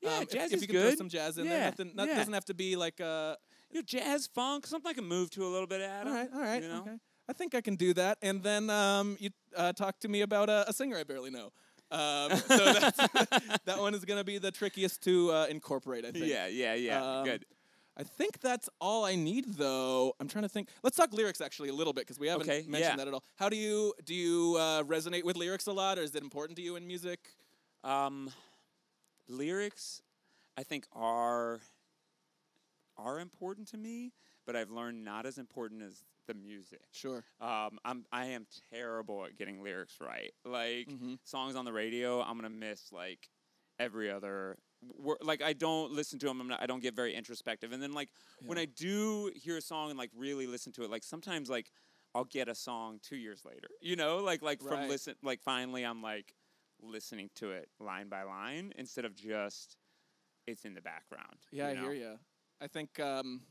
[0.01, 0.97] Yeah, um, if- jazz if, is you can throw good.
[0.97, 1.58] some jazz in there.
[1.60, 2.15] Yeah, Nothing, that yeah.
[2.15, 3.38] doesn't have to be like a
[3.71, 6.08] You know, jazz funk, something I can move to a little bit, Adam.
[6.12, 6.82] All right, all right, You know?
[6.82, 6.97] okay.
[7.29, 8.17] I think I can do that.
[8.21, 11.51] And then um, you uh, talk to me about a, a singer I barely know.
[11.91, 12.97] Um, so that's,
[13.65, 16.06] that one is going to be the trickiest to uh, incorporate.
[16.06, 16.25] I think.
[16.25, 17.19] Yeah, yeah, yeah.
[17.19, 17.45] Um, Good.
[17.97, 20.13] I think that's all I need, though.
[20.21, 20.69] I'm trying to think.
[20.84, 22.95] Let's talk lyrics actually a little bit because we haven't Okay, mentioned yeah.
[22.95, 23.23] that at all.
[23.36, 26.56] How do you do you uh, resonate with lyrics a lot, or is it important
[26.58, 27.19] to you in music?
[27.84, 28.32] Um,
[29.28, 30.02] lyrics,
[30.58, 31.60] I think are
[32.97, 34.13] are important to me,
[34.49, 36.81] but I've learned not as important as the music.
[36.91, 37.23] Sure.
[37.39, 40.31] Um, I'm I am terrible at getting lyrics right.
[40.43, 43.29] Like hmm songs on the radio, I'm gonna miss like
[43.79, 44.57] every other.
[44.97, 46.41] Wor- like I don't listen to them.
[46.41, 47.73] I'm not, I don't get very introspective.
[47.73, 48.09] And then like
[48.47, 51.69] when I do hear a song and like really listen to it, like sometimes like
[52.15, 53.67] I'll get a song two years later.
[53.81, 56.33] You know, like like from listen like finally I'm like
[56.81, 59.77] listening to it line by line instead of just
[60.47, 61.38] it's in the background.
[61.51, 62.19] Yeah, you I hear you.
[62.62, 63.41] I think um,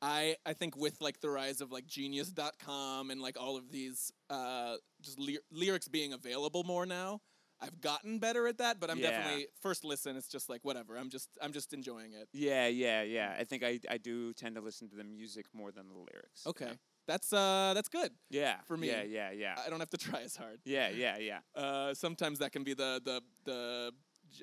[0.00, 4.12] I I think with like the rise of like Genius.com and like all of these
[4.30, 7.20] uh, just ly- lyrics being available more now,
[7.60, 8.78] I've gotten better at that.
[8.80, 9.10] But I'm Yeah.
[9.10, 10.16] definitely first listen.
[10.16, 10.96] It's just like whatever.
[10.96, 12.28] I'm just I'm just enjoying it.
[12.32, 13.34] Yeah, yeah, yeah.
[13.38, 16.46] I think I, I do tend to listen to the music more than the lyrics.
[16.46, 16.72] Okay, know?
[17.08, 18.12] that's uh that's good.
[18.30, 18.56] Yeah.
[18.66, 18.88] For me.
[18.88, 19.58] Yeah, yeah, yeah.
[19.64, 20.60] I don't have to try as hard.
[20.64, 21.40] yeah, yeah, yeah.
[21.54, 23.92] Uh, sometimes that can be the the the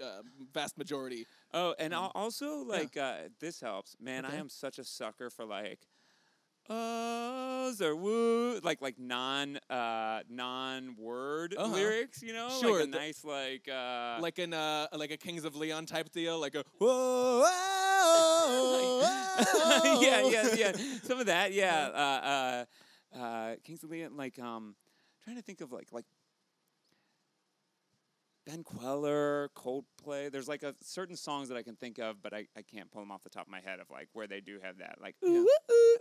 [0.02, 0.22] uh,
[0.54, 1.26] vast majority.
[1.54, 3.96] Oh, and Um, al- also like uh, this helps.
[4.00, 5.80] Man, I am such a sucker for like
[6.68, 11.74] ohs or woo, like like non uh, non word Uh-huh.
[11.76, 15.18] lyrics, you know, Sure, like a the- nice like uh, like an uh, like a
[15.18, 17.46] Kings of Leon type deal, like a whoa.
[20.02, 20.72] yeah, yeah, yeah.
[21.04, 21.90] Some of that, yeah.
[21.94, 22.28] Uh,
[23.18, 24.76] uh, uh, Kings of Leon, like um,
[25.24, 26.06] trying to think of like like
[28.46, 30.32] Ben Kweller, Coldplay.
[30.32, 33.02] There's like a certain songs that I can think of, but I, I can't pull
[33.02, 35.16] them off the top of my head of like where they do have that, like
[35.24, 35.44] Yeah.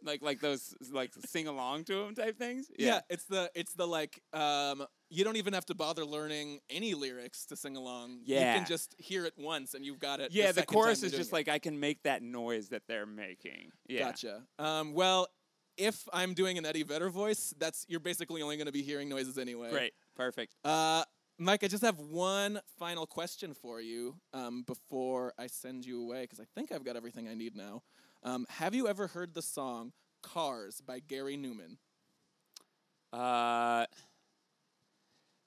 [0.02, 2.66] like like those like sing along to them type things.
[2.78, 3.00] Yeah.
[3.08, 7.46] it's the it's the like um you don't even have to bother learning any lyrics
[7.46, 8.18] to sing along.
[8.24, 10.32] Yeah, you can just hear it once and you've got it.
[10.32, 10.52] yeah.
[10.52, 11.34] The time chorus is just it.
[11.34, 13.70] like I can make that noise that they're making.
[13.88, 14.00] Yeah.
[14.00, 14.42] Gotcha.
[14.58, 15.28] Um, well,
[15.76, 19.08] if I'm doing an Eddie Vedder voice, that's you're basically only going to be hearing
[19.08, 19.70] noises anyway.
[19.70, 19.92] Great.
[20.14, 20.54] Perfect.
[20.64, 21.04] Uh,
[21.38, 26.22] Mike, I just have one final question for you um, before I send you away
[26.22, 27.82] because I think I've got everything I need now.
[28.22, 29.92] Um, have you ever heard the song
[30.22, 31.76] "Cars" by Gary Numan?
[33.12, 33.86] Uh,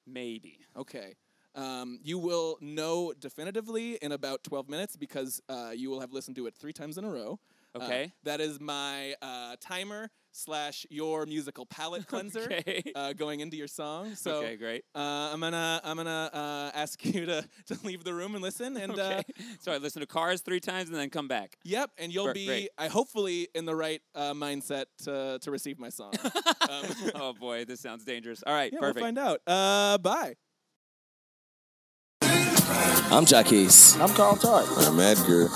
[0.06, 0.60] maybe.
[0.76, 1.16] Okay.
[1.56, 6.36] Um, you will know definitively in about 12 minutes because uh, you will have listened
[6.36, 7.40] to it three times in a row.
[7.82, 8.12] Uh, Okay.
[8.24, 12.84] that is my uh, timer slash your musical palette cleanser Okay.
[12.96, 14.14] uh, going into your song.
[14.16, 14.56] So okay.
[14.56, 14.84] Great.
[14.94, 15.00] uh,
[15.34, 18.78] I'm gonna I'm gonna uh, ask you to, to leave the room and listen.
[18.78, 19.24] And uh, okay.
[19.60, 21.58] so I listen to Cars three times and then come back.
[21.64, 22.70] yep, and you'll Gr- be great.
[22.78, 26.14] I hopefully in the right uh, mindset to to receive my song.
[26.70, 26.86] um,
[27.16, 28.44] oh boy, this sounds dangerous.
[28.46, 28.98] All right, yeah, perfect.
[28.98, 29.42] we'll find out.
[29.48, 30.36] Uh, bye.
[33.10, 33.96] I'm Jackie's.
[34.00, 34.66] I'm Carl Tart.
[34.80, 35.48] I'm Edgar.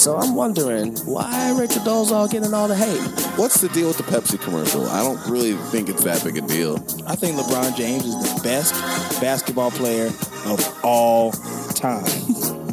[0.00, 2.98] And so I'm wondering why Rachel Dolezal getting all the hate?
[3.38, 4.86] What's the deal with the Pepsi commercial?
[4.86, 6.76] I don't really think it's that big a deal.
[7.06, 8.72] I think LeBron James is the best
[9.20, 10.06] basketball player
[10.46, 11.32] of all
[11.74, 12.06] time.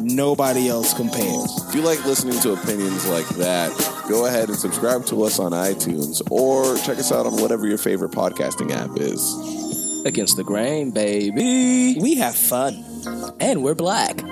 [0.00, 1.68] Nobody else compares.
[1.68, 3.76] If you like listening to opinions like that,
[4.08, 7.76] go ahead and subscribe to us on iTunes or check us out on whatever your
[7.76, 10.06] favorite podcasting app is.
[10.06, 11.98] Against the grain, baby.
[12.00, 12.82] We have fun.
[13.38, 14.22] And we're black.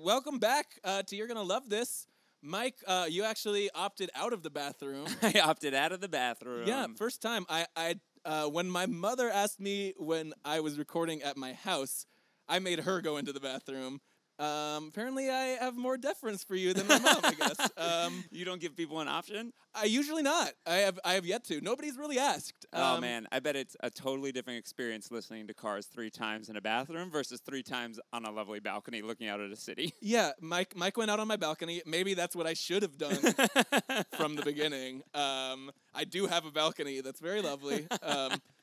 [0.00, 2.06] Welcome back uh, to You're Gonna Love This.
[2.42, 5.06] Mike, uh, you actually opted out of the bathroom.
[5.22, 6.66] I opted out of the bathroom.
[6.66, 7.46] yeah, first time.
[7.48, 12.06] I, I uh, when my mother asked me when I was recording at my house,
[12.48, 14.00] I made her go into the bathroom.
[14.42, 17.20] Um, apparently, I have more deference for you than my mom.
[17.22, 17.70] I guess.
[17.82, 19.52] Um, you don't give people an option.
[19.74, 20.52] I usually not.
[20.66, 20.98] I have.
[21.04, 21.60] I have yet to.
[21.60, 22.66] Nobody's really asked.
[22.72, 26.48] oh Um, man, I bet it's a totally different experience listening to Cars three times
[26.48, 29.94] in a bathroom versus three times on a lovely balcony looking out at a city.
[30.02, 30.74] Yeah, Mike.
[30.76, 31.80] Mike went out on my balcony.
[31.86, 33.16] Maybe that's what I should have done
[34.16, 35.02] from the beginning.
[35.14, 37.86] Um, I do have a balcony that's very lovely.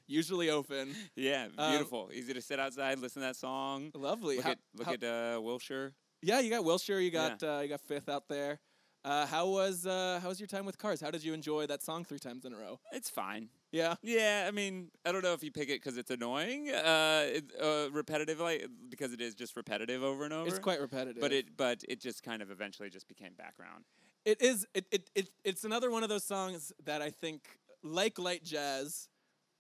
[0.10, 0.96] Um, usually open.
[1.16, 2.10] yeah, Um, beautiful.
[2.14, 3.92] Easy to sit outside, listen to that song.
[3.94, 4.38] Lovely.
[4.38, 5.94] Look How- at look how- at uh, Wilshire.
[6.22, 7.00] Yeah, you got Wilshire.
[7.00, 8.60] You got uh, you got Fifth out there.
[9.06, 11.00] Uh, how was uh, how was your time with Cars?
[11.00, 12.80] How did you enjoy that song three times in a row?
[12.92, 13.48] It's fine.
[13.72, 13.96] Yeah.
[14.02, 17.46] Yeah, I mean, I don't know if you pick it because it's annoying, uh, it,
[17.62, 20.50] uh, repetitive, like because it is just repetitive over and over.
[20.50, 21.22] It's quite repetitive.
[21.22, 23.86] but it but it just kind of eventually just became background.
[24.26, 27.48] it is it, it, it it's another one of those songs that I think
[27.82, 29.08] like light jazz,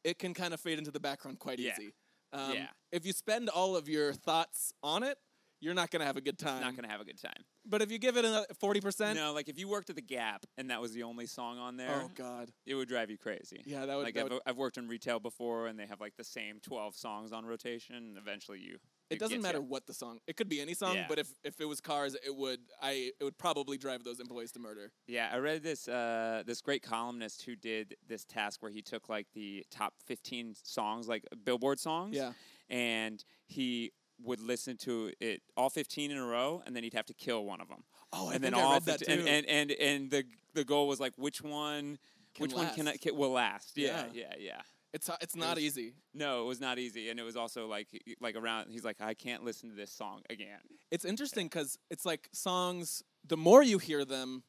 [0.03, 1.73] it can kind of fade into the background quite Yeah.
[1.77, 1.93] easy.
[2.31, 2.67] Um, Yeah.
[2.91, 5.17] If you spend all of your thoughts on it,
[5.61, 6.61] you're not gonna have a good time.
[6.61, 7.43] Not gonna have a good time.
[7.65, 10.01] But if you give it a forty percent, No, like if you worked at the
[10.01, 13.17] Gap and that was the only song on there, oh god, it would drive you
[13.17, 13.61] crazy.
[13.65, 14.03] yeah, that would.
[14.03, 16.59] like that I've, would I've worked in retail before, and they have like the same
[16.61, 17.95] twelve songs on rotation.
[17.95, 19.63] And eventually, you it doesn't matter ya.
[19.63, 20.19] what the song.
[20.27, 21.05] It could be any song, Yeah.
[21.09, 24.51] but if if it was Cars, it would I it would probably drive those employees
[24.53, 24.91] to murder.
[25.07, 29.09] Yeah, I read this uh, this great columnist who did this task where he took
[29.09, 32.33] like the top fifteen songs, like Billboard songs, Yeah.
[32.69, 33.91] and he
[34.21, 37.45] would listen to it all 15 in a row and then he'd have to kill
[37.45, 39.31] one of them Oh, I and then think I all read that 15 and, too.
[39.33, 41.97] and and and the the goal was like which one
[42.35, 44.23] Can which one can, I, can will last yeah Yeah.
[44.27, 44.61] yeah yeah
[44.93, 45.93] It's it's not was- easy.
[46.13, 47.87] no it was not easy and it was also like
[48.19, 50.59] like around he's like i can't listen to this song again
[50.91, 53.03] It's interesting because it's like songs.
[53.27, 54.43] The more you hear them,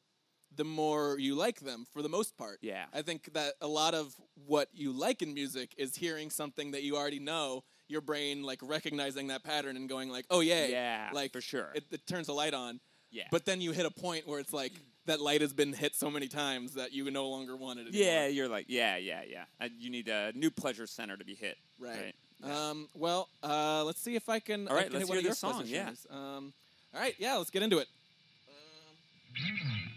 [0.55, 1.85] the more you like them.
[1.93, 4.15] For the most part, yeah I think that a lot of
[4.47, 7.63] what you like in music is hearing something that you already know.
[7.87, 11.69] Your brain like recognizing that pattern and going like, "Oh yeah, yeah like for sure
[11.75, 12.79] It, it turns a light on,
[13.11, 14.71] yeah but then you hit a point where it's like
[15.05, 18.07] that light has been hit so many times that you no longer want it anymore.
[18.07, 21.35] yeah you're like yeah yeah yeah uh, you need a new pleasure center to be
[21.35, 22.13] hit Right.
[22.43, 22.69] Yeah.
[22.69, 24.67] Um, well, uh, let's see if I can.
[24.67, 25.89] All I can let's hit one hear of this your song, yeah.
[26.11, 26.53] Um,
[26.93, 27.87] all right, yeah, let's get into it.
[28.47, 29.90] Um,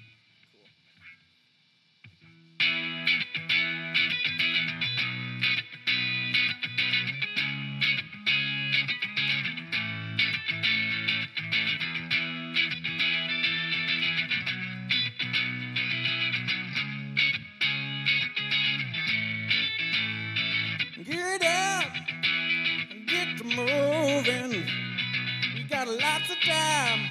[26.44, 27.10] time,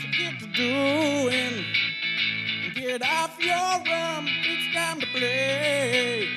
[0.00, 1.64] to get to doing.
[2.74, 6.28] Get off your rum, it's time to play.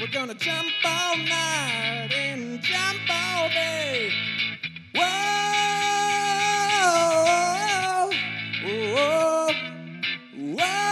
[0.00, 4.12] We're gonna jump all night and jump all day.
[4.94, 5.04] Whoa,
[8.64, 9.52] whoa,
[10.54, 10.88] whoa,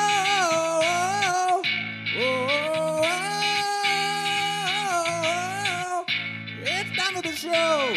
[7.36, 7.94] show.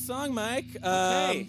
[0.00, 0.64] Your song, Mike.
[0.76, 1.40] Okay.
[1.40, 1.48] Um,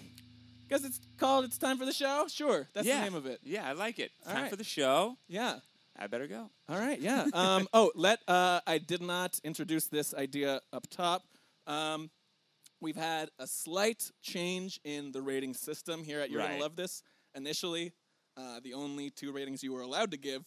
[0.68, 2.98] Guess it's called "It's Time for the Show." Sure, that's yeah.
[2.98, 3.40] the name of it.
[3.42, 4.10] Yeah, I like it.
[4.26, 4.50] All Time right.
[4.50, 5.16] for the show.
[5.26, 5.60] Yeah.
[5.98, 6.50] I better go.
[6.68, 7.26] All right, yeah.
[7.32, 11.22] Um, oh, let uh, I did not introduce this idea up top.
[11.66, 12.10] Um,
[12.80, 17.02] we've had a slight change in the rating system here at You're Gonna Love This.
[17.34, 17.92] Initially,
[18.36, 20.44] uh, the only two ratings you were allowed to give: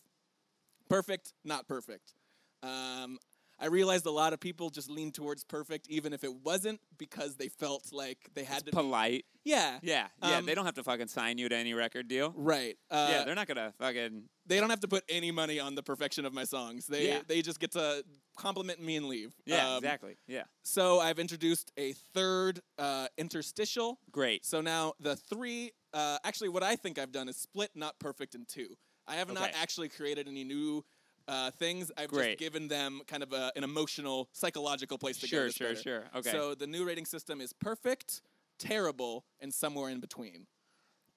[0.90, 2.14] perfect, not perfect.
[2.62, 3.18] Um,
[3.60, 7.36] I realized a lot of people just lean towards perfect, even if it wasn't, because
[7.38, 8.66] they felt like they had to.
[8.66, 9.26] be, Polite.
[9.46, 10.38] yeah, Yeah, yeah.
[10.38, 12.34] Um, they don't have to fucking sign you to any record deal.
[12.36, 12.78] right.
[12.92, 14.24] Uh, yeah, they're not gonna fucking.
[14.46, 16.86] they don't have to put any money on the perfection of my songs.
[16.88, 17.22] They Yeah.
[17.28, 18.04] they just get to
[18.38, 19.34] compliment me and leave.
[19.46, 20.18] Yeah, Um, exactly.
[20.28, 24.00] Yeah, So I've introduced a third uh, interstitial.
[24.12, 24.46] great.
[24.46, 28.36] So now the three, uh, actually, what I think I've done is split not perfect
[28.36, 28.76] in two.
[29.08, 30.84] I have not actually created any new
[31.28, 31.92] uh, things.
[31.98, 32.38] I've Great.
[32.38, 35.28] just given them kind of a, an emotional, psychological place to go.
[35.28, 35.82] Sure, that's sure, better.
[35.82, 36.04] sure.
[36.20, 36.32] Okay.
[36.32, 38.22] So the new rating system is perfect,
[38.60, 40.48] terrible, and somewhere in between.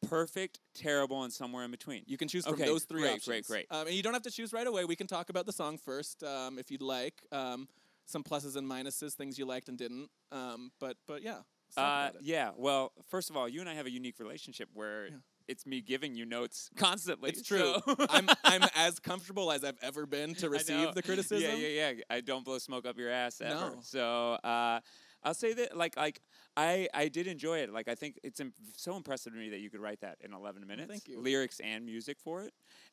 [0.08, 2.04] Perfect, terrible, and somewhere in between.
[2.06, 3.46] You can choose from Okay, those three great, options.
[3.48, 3.76] great, great.
[3.76, 4.84] Um, and you don't have to choose right away.
[4.84, 7.14] We can talk about the song first, um, if you'd like.
[7.32, 7.68] Um,
[8.06, 10.08] some pluses and minuses, things you liked and didn't.
[10.32, 11.38] Um, but but yeah.
[11.76, 12.52] Uh, yeah.
[12.56, 15.08] Well, first of all, you and I have a unique relationship where
[15.48, 17.30] it's me giving you notes constantly.
[17.30, 17.74] It's true.
[17.84, 21.50] so- I'm I'm as comfortable as I've ever been to receive the criticism.
[21.58, 22.02] Yeah, yeah, yeah.
[22.10, 23.54] I don't blow smoke up your ass ever.
[23.54, 23.76] No.
[23.80, 24.80] So uh,
[25.24, 26.20] I'll say that, like, like
[26.56, 27.72] I I did enjoy it.
[27.72, 30.32] Like, I think it's Im- so impressive to me that you could write that in
[30.32, 30.88] 11 minutes.
[30.90, 31.20] thank you.
[31.20, 32.52] Lyrics and music for it.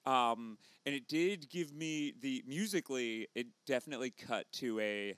[0.09, 3.27] Um, and it did give me the musically.
[3.35, 5.15] It definitely cut to a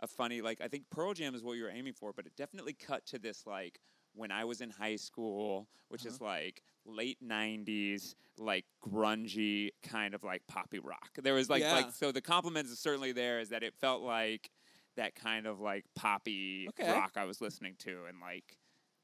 [0.00, 2.32] a funny like I think Pearl Jam is what you were aiming for, but it
[2.36, 3.80] definitely cut to this like
[4.18, 6.18] when I was in high school, which is Uh-huh.
[6.20, 11.10] like late '90s, like grungy kind of like poppy rock.
[11.22, 11.72] There was like Yeah.
[11.72, 14.50] like so the compliment is certainly there is that it felt like
[14.96, 16.84] that kind of like poppy Okay.
[16.84, 18.57] rock I was listening to and like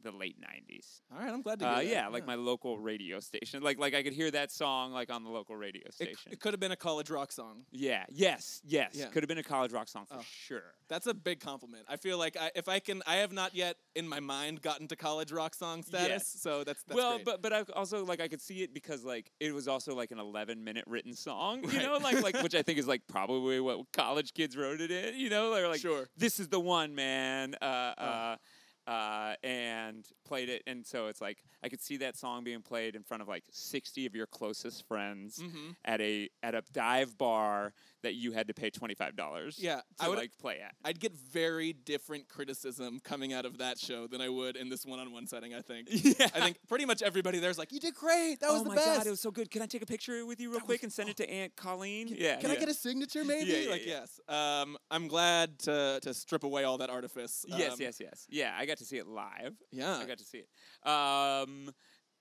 [0.04, 1.00] the late '90s.
[1.12, 1.86] All right, I'm glad to hear Uh, that.
[1.86, 3.62] yeah, like my local radio station.
[3.62, 6.30] Like like I could hear that song like on the local radio It, station.
[6.32, 7.64] it could have been a college rock song.
[7.72, 8.04] yeah.
[8.10, 8.60] Yes.
[8.64, 8.90] Yes.
[8.94, 9.06] Yeah.
[9.06, 10.22] Could have been a college rock song for Oh.
[10.24, 10.74] sure.
[10.88, 11.84] That's a big compliment.
[11.88, 14.86] I feel like I, if I can, I have not yet in my mind gotten
[14.88, 16.08] to college rock song status.
[16.08, 16.36] Yes.
[16.40, 17.24] So that's, that's well, great.
[17.24, 20.10] but but I also like I could see it because like it was also like
[20.10, 21.82] an 11 minute written song, you Right.
[21.82, 25.16] know, like like which I think is like probably what college kids wrote it in,
[25.18, 26.08] you know, they're like Sure.
[26.16, 27.54] this is the one, man.
[27.60, 28.36] Uh, uh,
[28.86, 32.96] uh, and played it, and so it's like I could see that song being played
[32.96, 35.70] in front of like sixty of your closest friends Mm-hmm.
[35.84, 37.72] at a at a dive bar
[38.02, 39.58] that you had to pay twenty five dollars.
[39.58, 40.74] Yeah, to I would- like play at.
[40.84, 44.84] I'd get very different criticism coming out of that show than I would in this
[44.84, 45.54] one-on-one setting.
[45.54, 45.88] I think.
[46.04, 46.26] Yeah.
[46.34, 48.40] I think pretty much everybody there's like, "You did great.
[48.40, 49.50] That was oh the my best." god, it was so good.
[49.50, 51.30] Can I take a picture with you real That quick was- and send it to
[51.30, 52.08] Aunt Colleen?
[52.08, 52.36] Can, yeah.
[52.36, 53.50] can I get a signature, maybe?
[53.50, 54.00] Yeah, yeah, like, yeah.
[54.00, 54.20] yes.
[54.28, 57.44] Um, I'm glad to to strip away all that artifice.
[57.48, 58.26] Yes, Um, yes, yes.
[58.28, 59.54] Yeah, I got to see it live.
[59.72, 59.96] Yeah.
[59.98, 60.48] I got to see it.
[60.88, 61.70] Um,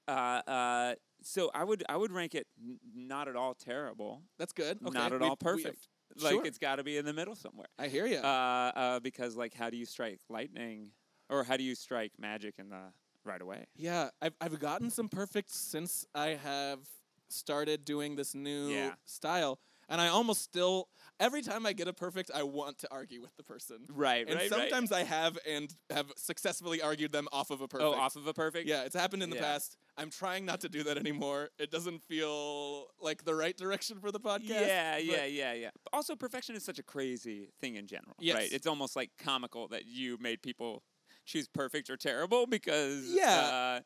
[0.07, 4.51] uh, uh, so I would I would rank it n- not at all terrible, That's
[4.53, 4.79] good.
[4.85, 4.97] Okay.
[4.97, 5.87] not at we- all we have- perfect.
[6.21, 6.45] like sure.
[6.45, 7.67] it's got to be in the middle somewhere.
[7.79, 8.17] I hear you.
[8.17, 10.91] Uh, uh, because like how do you strike lightning,
[11.29, 12.91] or how do you strike magic in the
[13.25, 13.65] right away.
[13.75, 16.79] Yeah, I've I've gotten some perfects since I have
[17.29, 18.95] started doing this new Yeah.
[19.05, 23.21] style, and I almost still every time I get a perfect, I want to argue
[23.21, 23.85] with the person.
[23.89, 24.61] Right, And right, right.
[24.61, 27.87] sometimes I have and have successfully argued them off of a perfect.
[27.87, 28.67] Oh, off of a perfect.
[28.67, 29.43] Yeah, it's happened in the Yeah.
[29.43, 29.77] past.
[29.95, 31.49] I'm trying not to do that anymore.
[31.59, 34.49] It doesn't feel like the right direction for the podcast.
[34.49, 35.69] Yeah, yeah, yeah, yeah.
[35.83, 38.35] But Also, perfection is such a crazy thing in general, Yes.
[38.35, 38.51] right?
[38.51, 40.83] It's almost like comical that you made people
[41.25, 43.77] choose perfect or terrible because Yeah.
[43.79, 43.81] uh,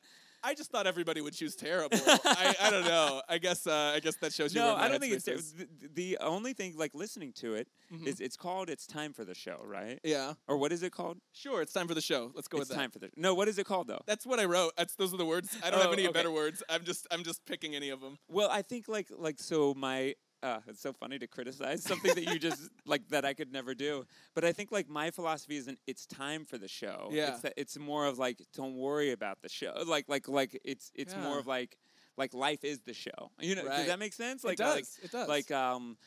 [0.49, 1.99] I just thought everybody would choose terrible.
[2.07, 3.21] I, I don't know.
[3.27, 4.61] I guess uh, I guess that shows you.
[4.61, 7.67] no, I don't think it's ter- the, the only thing like listening to it
[8.05, 8.21] is Mhm.
[8.25, 9.99] it's called "It's Time for the Show," right?
[10.03, 11.17] Yeah, Or what is it called?
[11.33, 11.61] sure.
[11.61, 12.31] It's time for the show.
[12.35, 12.81] Let's go it's with that.
[12.81, 13.33] time for the no.
[13.33, 14.01] What is it called though?
[14.05, 14.71] That's what I wrote.
[14.77, 15.49] That's those are the words.
[15.63, 16.13] I don't have Oh, any okay.
[16.13, 16.63] better words.
[16.69, 18.17] I'm just I'm just picking any of them.
[18.29, 22.23] Well, I think like like so my uh, it's so funny to criticize something that
[22.25, 24.05] you just like that I could never do.
[24.35, 27.09] But I think like my philosophy isn't it's time for the show.
[27.11, 27.29] Yeah.
[27.31, 29.73] It's that it's more of like don't worry about the show.
[29.85, 31.77] Like like like it's it's more of like
[32.17, 33.31] like life is the show.
[33.39, 33.77] You know, Right.
[33.77, 34.43] does that make sense?
[34.43, 34.75] Like it does.
[34.75, 35.27] like it does.
[35.27, 35.97] like um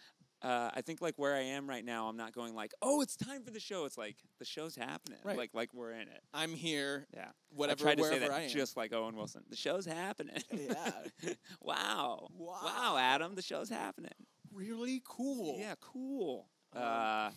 [0.43, 3.17] uh, I think like where I am right now, I'm not going like, oh, it's
[3.17, 3.85] time for the show.
[3.85, 5.19] It's like the show's happening.
[5.25, 5.37] Right.
[5.37, 6.23] Like like we're in it.
[6.33, 7.07] I'm here.
[7.15, 7.29] Yeah.
[7.55, 7.81] Whatever.
[7.89, 9.43] I tried to say that just like Owen Wilson.
[9.51, 10.43] The show's happening.
[10.53, 10.93] Yeah.
[11.61, 12.29] wow.
[12.37, 12.97] Wow, Wow.
[12.99, 14.13] Adam, the show's happening.
[14.53, 15.57] really cool.
[15.59, 16.47] Yeah, cool.
[16.75, 17.31] Um, Uh,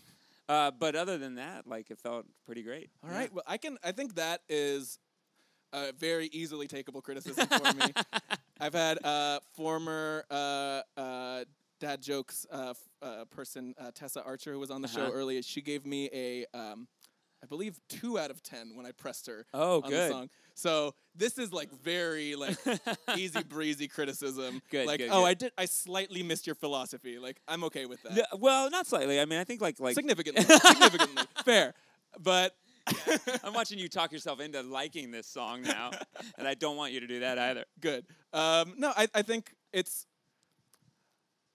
[0.50, 2.90] uh, but other than that, like it felt pretty great.
[3.04, 3.34] All right.
[3.34, 3.78] Well, I can.
[3.84, 5.00] I think that is
[5.72, 7.94] a very easily takeable criticism for me.
[8.60, 11.44] I've had uh, former uh, uh,
[11.84, 15.12] dad jokes uh, uh, person uh, Tessa Archer who was on the show Uh-huh.
[15.14, 15.42] earlier.
[15.42, 16.88] She gave me a, um,
[17.44, 20.10] I believe, two out of ten when I pressed her Oh, on good.
[20.10, 20.30] the song.
[20.56, 22.58] So this is like very like
[23.18, 24.62] easy breezy criticism.
[24.72, 25.26] Good, Like, good, oh, good.
[25.28, 25.52] I did.
[25.58, 27.20] I slightly missed your philosophy.
[27.20, 28.14] Like, I'm okay with that.
[28.16, 29.20] No, well, not slightly.
[29.20, 31.74] I mean, I think like like significantly, significantly, fair.
[32.20, 32.56] But
[33.44, 35.92] I'm watching you talk yourself into liking this song now,
[36.38, 37.66] and I don't want you to do that either.
[37.82, 38.06] good.
[38.32, 40.06] Um, no, I, I think it's.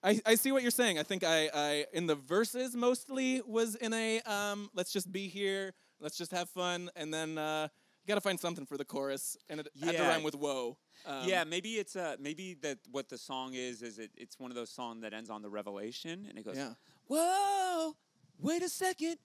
[0.03, 0.97] I, I see what you're saying.
[0.97, 5.27] I think I, I in the verses mostly was in a um, let's just be
[5.27, 7.67] here, let's just have fun, and then uh,
[8.03, 10.77] you got to find something for the chorus, and it had to rhyme with whoa.
[11.05, 14.51] Um, yeah, maybe it's uh maybe that what the song is is it, it's one
[14.51, 16.73] of those songs that ends on the revelation, and it goes, yeah.
[17.07, 17.95] "Whoa,
[18.39, 19.17] wait a second,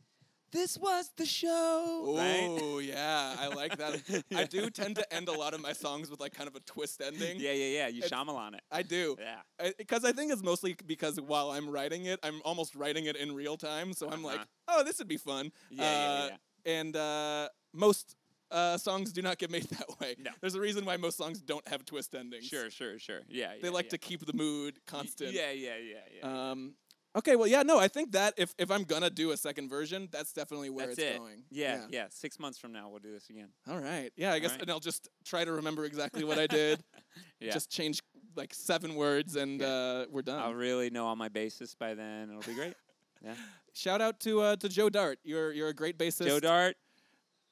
[0.55, 2.49] this was the show." Right?
[2.63, 4.25] Oh yeah, I like that.
[4.35, 6.61] I do tend to end a lot of my songs with like kind of a
[6.61, 7.39] twist ending.
[7.39, 7.89] Yeah, yeah, yeah.
[7.89, 8.63] You It's- Shyamalan it.
[8.71, 9.17] I do.
[9.19, 9.71] Yeah.
[9.77, 13.35] because I, think it's mostly because while I'm writing it, I'm almost writing it in
[13.35, 13.93] real time.
[13.93, 14.79] So I'm like, Uh-huh.
[14.81, 15.53] oh, this would be fun.
[15.71, 16.73] Yeah, yeah, Uh, yeah.
[16.81, 18.17] And uh, most
[18.51, 20.15] uh, songs do not get made that way.
[20.19, 20.31] No.
[20.41, 22.47] There's a reason why most songs don't have twist endings.
[22.47, 23.21] Sure, sure, sure.
[23.29, 23.91] Yeah, They like yeah.
[23.91, 25.33] to keep the mood Y- constant.
[25.33, 26.51] Yeah, yeah, yeah, yeah.
[26.51, 26.75] Um,
[27.17, 30.09] okay, well, yeah, no, I think that if, if I'm gonna do a second version,
[30.11, 31.19] that's definitely where That's it's it.
[31.19, 31.43] going.
[31.51, 33.49] Yeah, yeah, Six months from now, we'll do this again.
[33.69, 34.12] All right.
[34.17, 34.62] Yeah, I guess, right.
[34.62, 36.83] and I'll just try to remember exactly what I did.
[37.41, 37.53] Yeah.
[37.53, 38.01] Just change
[38.37, 40.41] like seven words, and uh, we're done.
[40.41, 42.31] I'll really know all my basis by then.
[42.31, 42.75] It'll be great.
[43.23, 43.35] Yeah.
[43.75, 45.19] Shout out to uh, to Joe Dart.
[45.25, 46.27] You're you're a great bassist.
[46.27, 46.77] Joe Dart,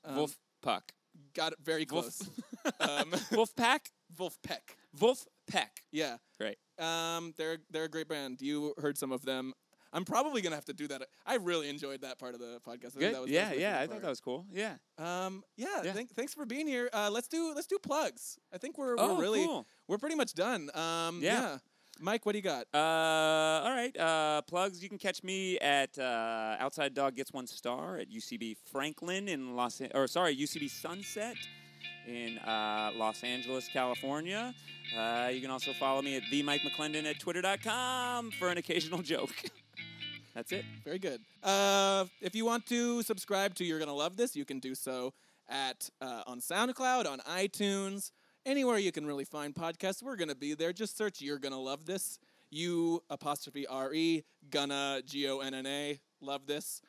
[0.04, 0.92] Um, Wolf Puck,
[1.34, 2.72] got it very Wolf- close.
[2.80, 4.76] um, Wolf Pack, Wolf Peck.
[4.98, 5.82] Wolf Peck.
[5.92, 6.16] Yeah.
[6.38, 6.56] Great.
[6.82, 8.40] Um, they're they're a great band.
[8.42, 9.52] You heard some of them.
[9.94, 11.02] I'm probably gonna have to do that.
[11.26, 12.96] I really enjoyed that part of the podcast.
[12.96, 13.14] I Good.
[13.14, 13.78] That was, yeah, that yeah.
[13.80, 14.46] I thought that was cool.
[14.50, 14.74] Yeah.
[14.98, 15.82] Um, yeah.
[15.84, 15.92] Yeah.
[15.92, 16.88] Thank, thanks for being here.
[16.94, 18.38] Uh, let's do let's do plugs.
[18.52, 19.66] I think we're Oh, we're really cool.
[19.88, 20.70] we're pretty much done.
[20.74, 21.40] Um, Yeah.
[21.40, 21.58] yeah.
[22.00, 22.66] Mike, what do you got?
[22.72, 23.94] Uh, all right.
[23.96, 24.82] Uh, plugs.
[24.82, 29.54] You can catch me at uh, Outside Dog Gets One Star at UCB Franklin in
[29.56, 31.36] Los, or sorry, UCB Sunset
[32.06, 34.54] in uh, Los Angeles, California.
[34.96, 39.02] Uh, you can also follow me at the Mike McLendon at Twitter.com for an occasional
[39.02, 39.34] joke.
[40.34, 40.64] That's it.
[40.84, 41.20] Very good.
[41.42, 45.12] Uh, if you want to subscribe to You're Gonna Love This, you can do so
[45.48, 48.12] at uh, on SoundCloud, on iTunes,
[48.46, 50.02] anywhere you can really find podcasts.
[50.02, 50.72] We're gonna be there.
[50.72, 52.18] Just search You're Gonna Love This.
[52.50, 56.80] You apostrophe R E gonna G O N N A love this.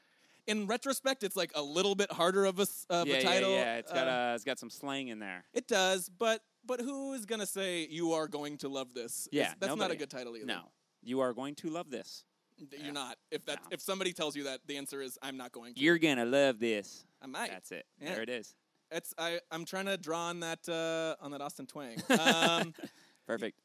[0.48, 3.52] In retrospect, it's like a little bit harder of a, of yeah, a title.
[3.52, 3.76] yeah, yeah.
[3.78, 5.46] It's got Uh, uh, it's got some slang in there.
[5.54, 9.28] it does, but but who is gonna say you are going to love this?
[9.32, 10.46] Yeah, It's- that's not a good title either.
[10.46, 10.72] No,
[11.02, 12.24] you are going to love this.
[12.58, 12.92] you're Yeah.
[12.92, 13.18] not.
[13.32, 13.70] If that No.
[13.72, 15.80] if somebody tells you that, the answer is I'm not going to.
[15.80, 17.06] You're gonna love this.
[17.22, 17.50] I might.
[17.50, 17.86] That's it.
[18.00, 18.14] Yeah.
[18.14, 18.54] There it is.
[18.92, 22.02] It's I I'm trying to draw on that uh, on that Austin twang.
[22.10, 22.74] Um,
[23.28, 23.60] Perfect.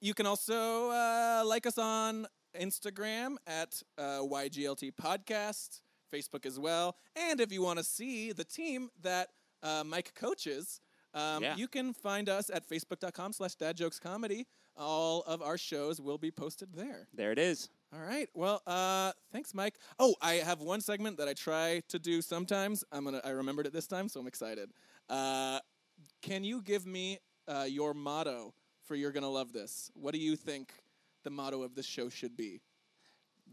[0.00, 2.26] you can also uh, like us on
[2.58, 5.80] Instagram at uh, YGLT Podcast,
[6.12, 9.28] Facebook as well, and if you want to see the team that
[9.62, 10.80] uh, Mike coaches,
[11.14, 11.56] um, Yeah.
[11.56, 14.46] you can find us at Facebook.com/slash Dad Jokes Comedy.
[14.76, 17.06] All of our shows will be posted there.
[17.12, 17.68] There it is.
[17.94, 18.28] All right.
[18.34, 19.74] Well, uh, thanks, Mike.
[19.98, 22.82] Oh, I have one segment that I try to do sometimes.
[22.90, 23.20] I'm gonna.
[23.24, 24.70] I remembered it this time, so I'm excited.
[25.10, 25.60] Uh,
[26.22, 28.54] can you give me uh, your motto
[28.86, 29.90] for You're Gonna Love This?
[29.94, 30.72] What do you think
[31.22, 32.60] the motto of this show should be?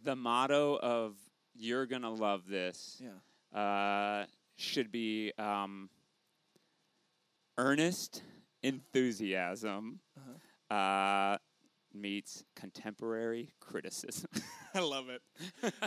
[0.04, 1.16] The motto of
[1.60, 3.60] "You're gonna love this" Yeah.
[3.60, 4.26] uh,
[4.58, 5.90] should be um,
[7.58, 8.24] earnest
[8.64, 10.00] enthusiasm
[10.72, 11.38] uh,
[11.94, 14.30] meets contemporary criticism.
[14.76, 15.22] I love it.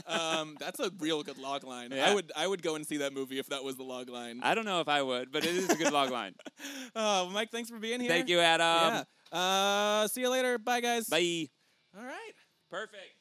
[0.06, 1.92] um, that's a real good log line.
[1.92, 4.40] I would I would go and see that movie if that was the log line.
[4.42, 6.34] I don't know if I would, but it is a good log line.
[6.94, 8.10] Oh, Mike, thanks for being here.
[8.10, 9.04] Thank you, Adam.
[9.32, 9.38] Yeah.
[9.38, 10.58] Uh, see you later.
[10.58, 11.08] Bye, guys.
[11.08, 11.48] Bye.
[11.98, 12.32] All right.
[12.70, 13.14] Perfect.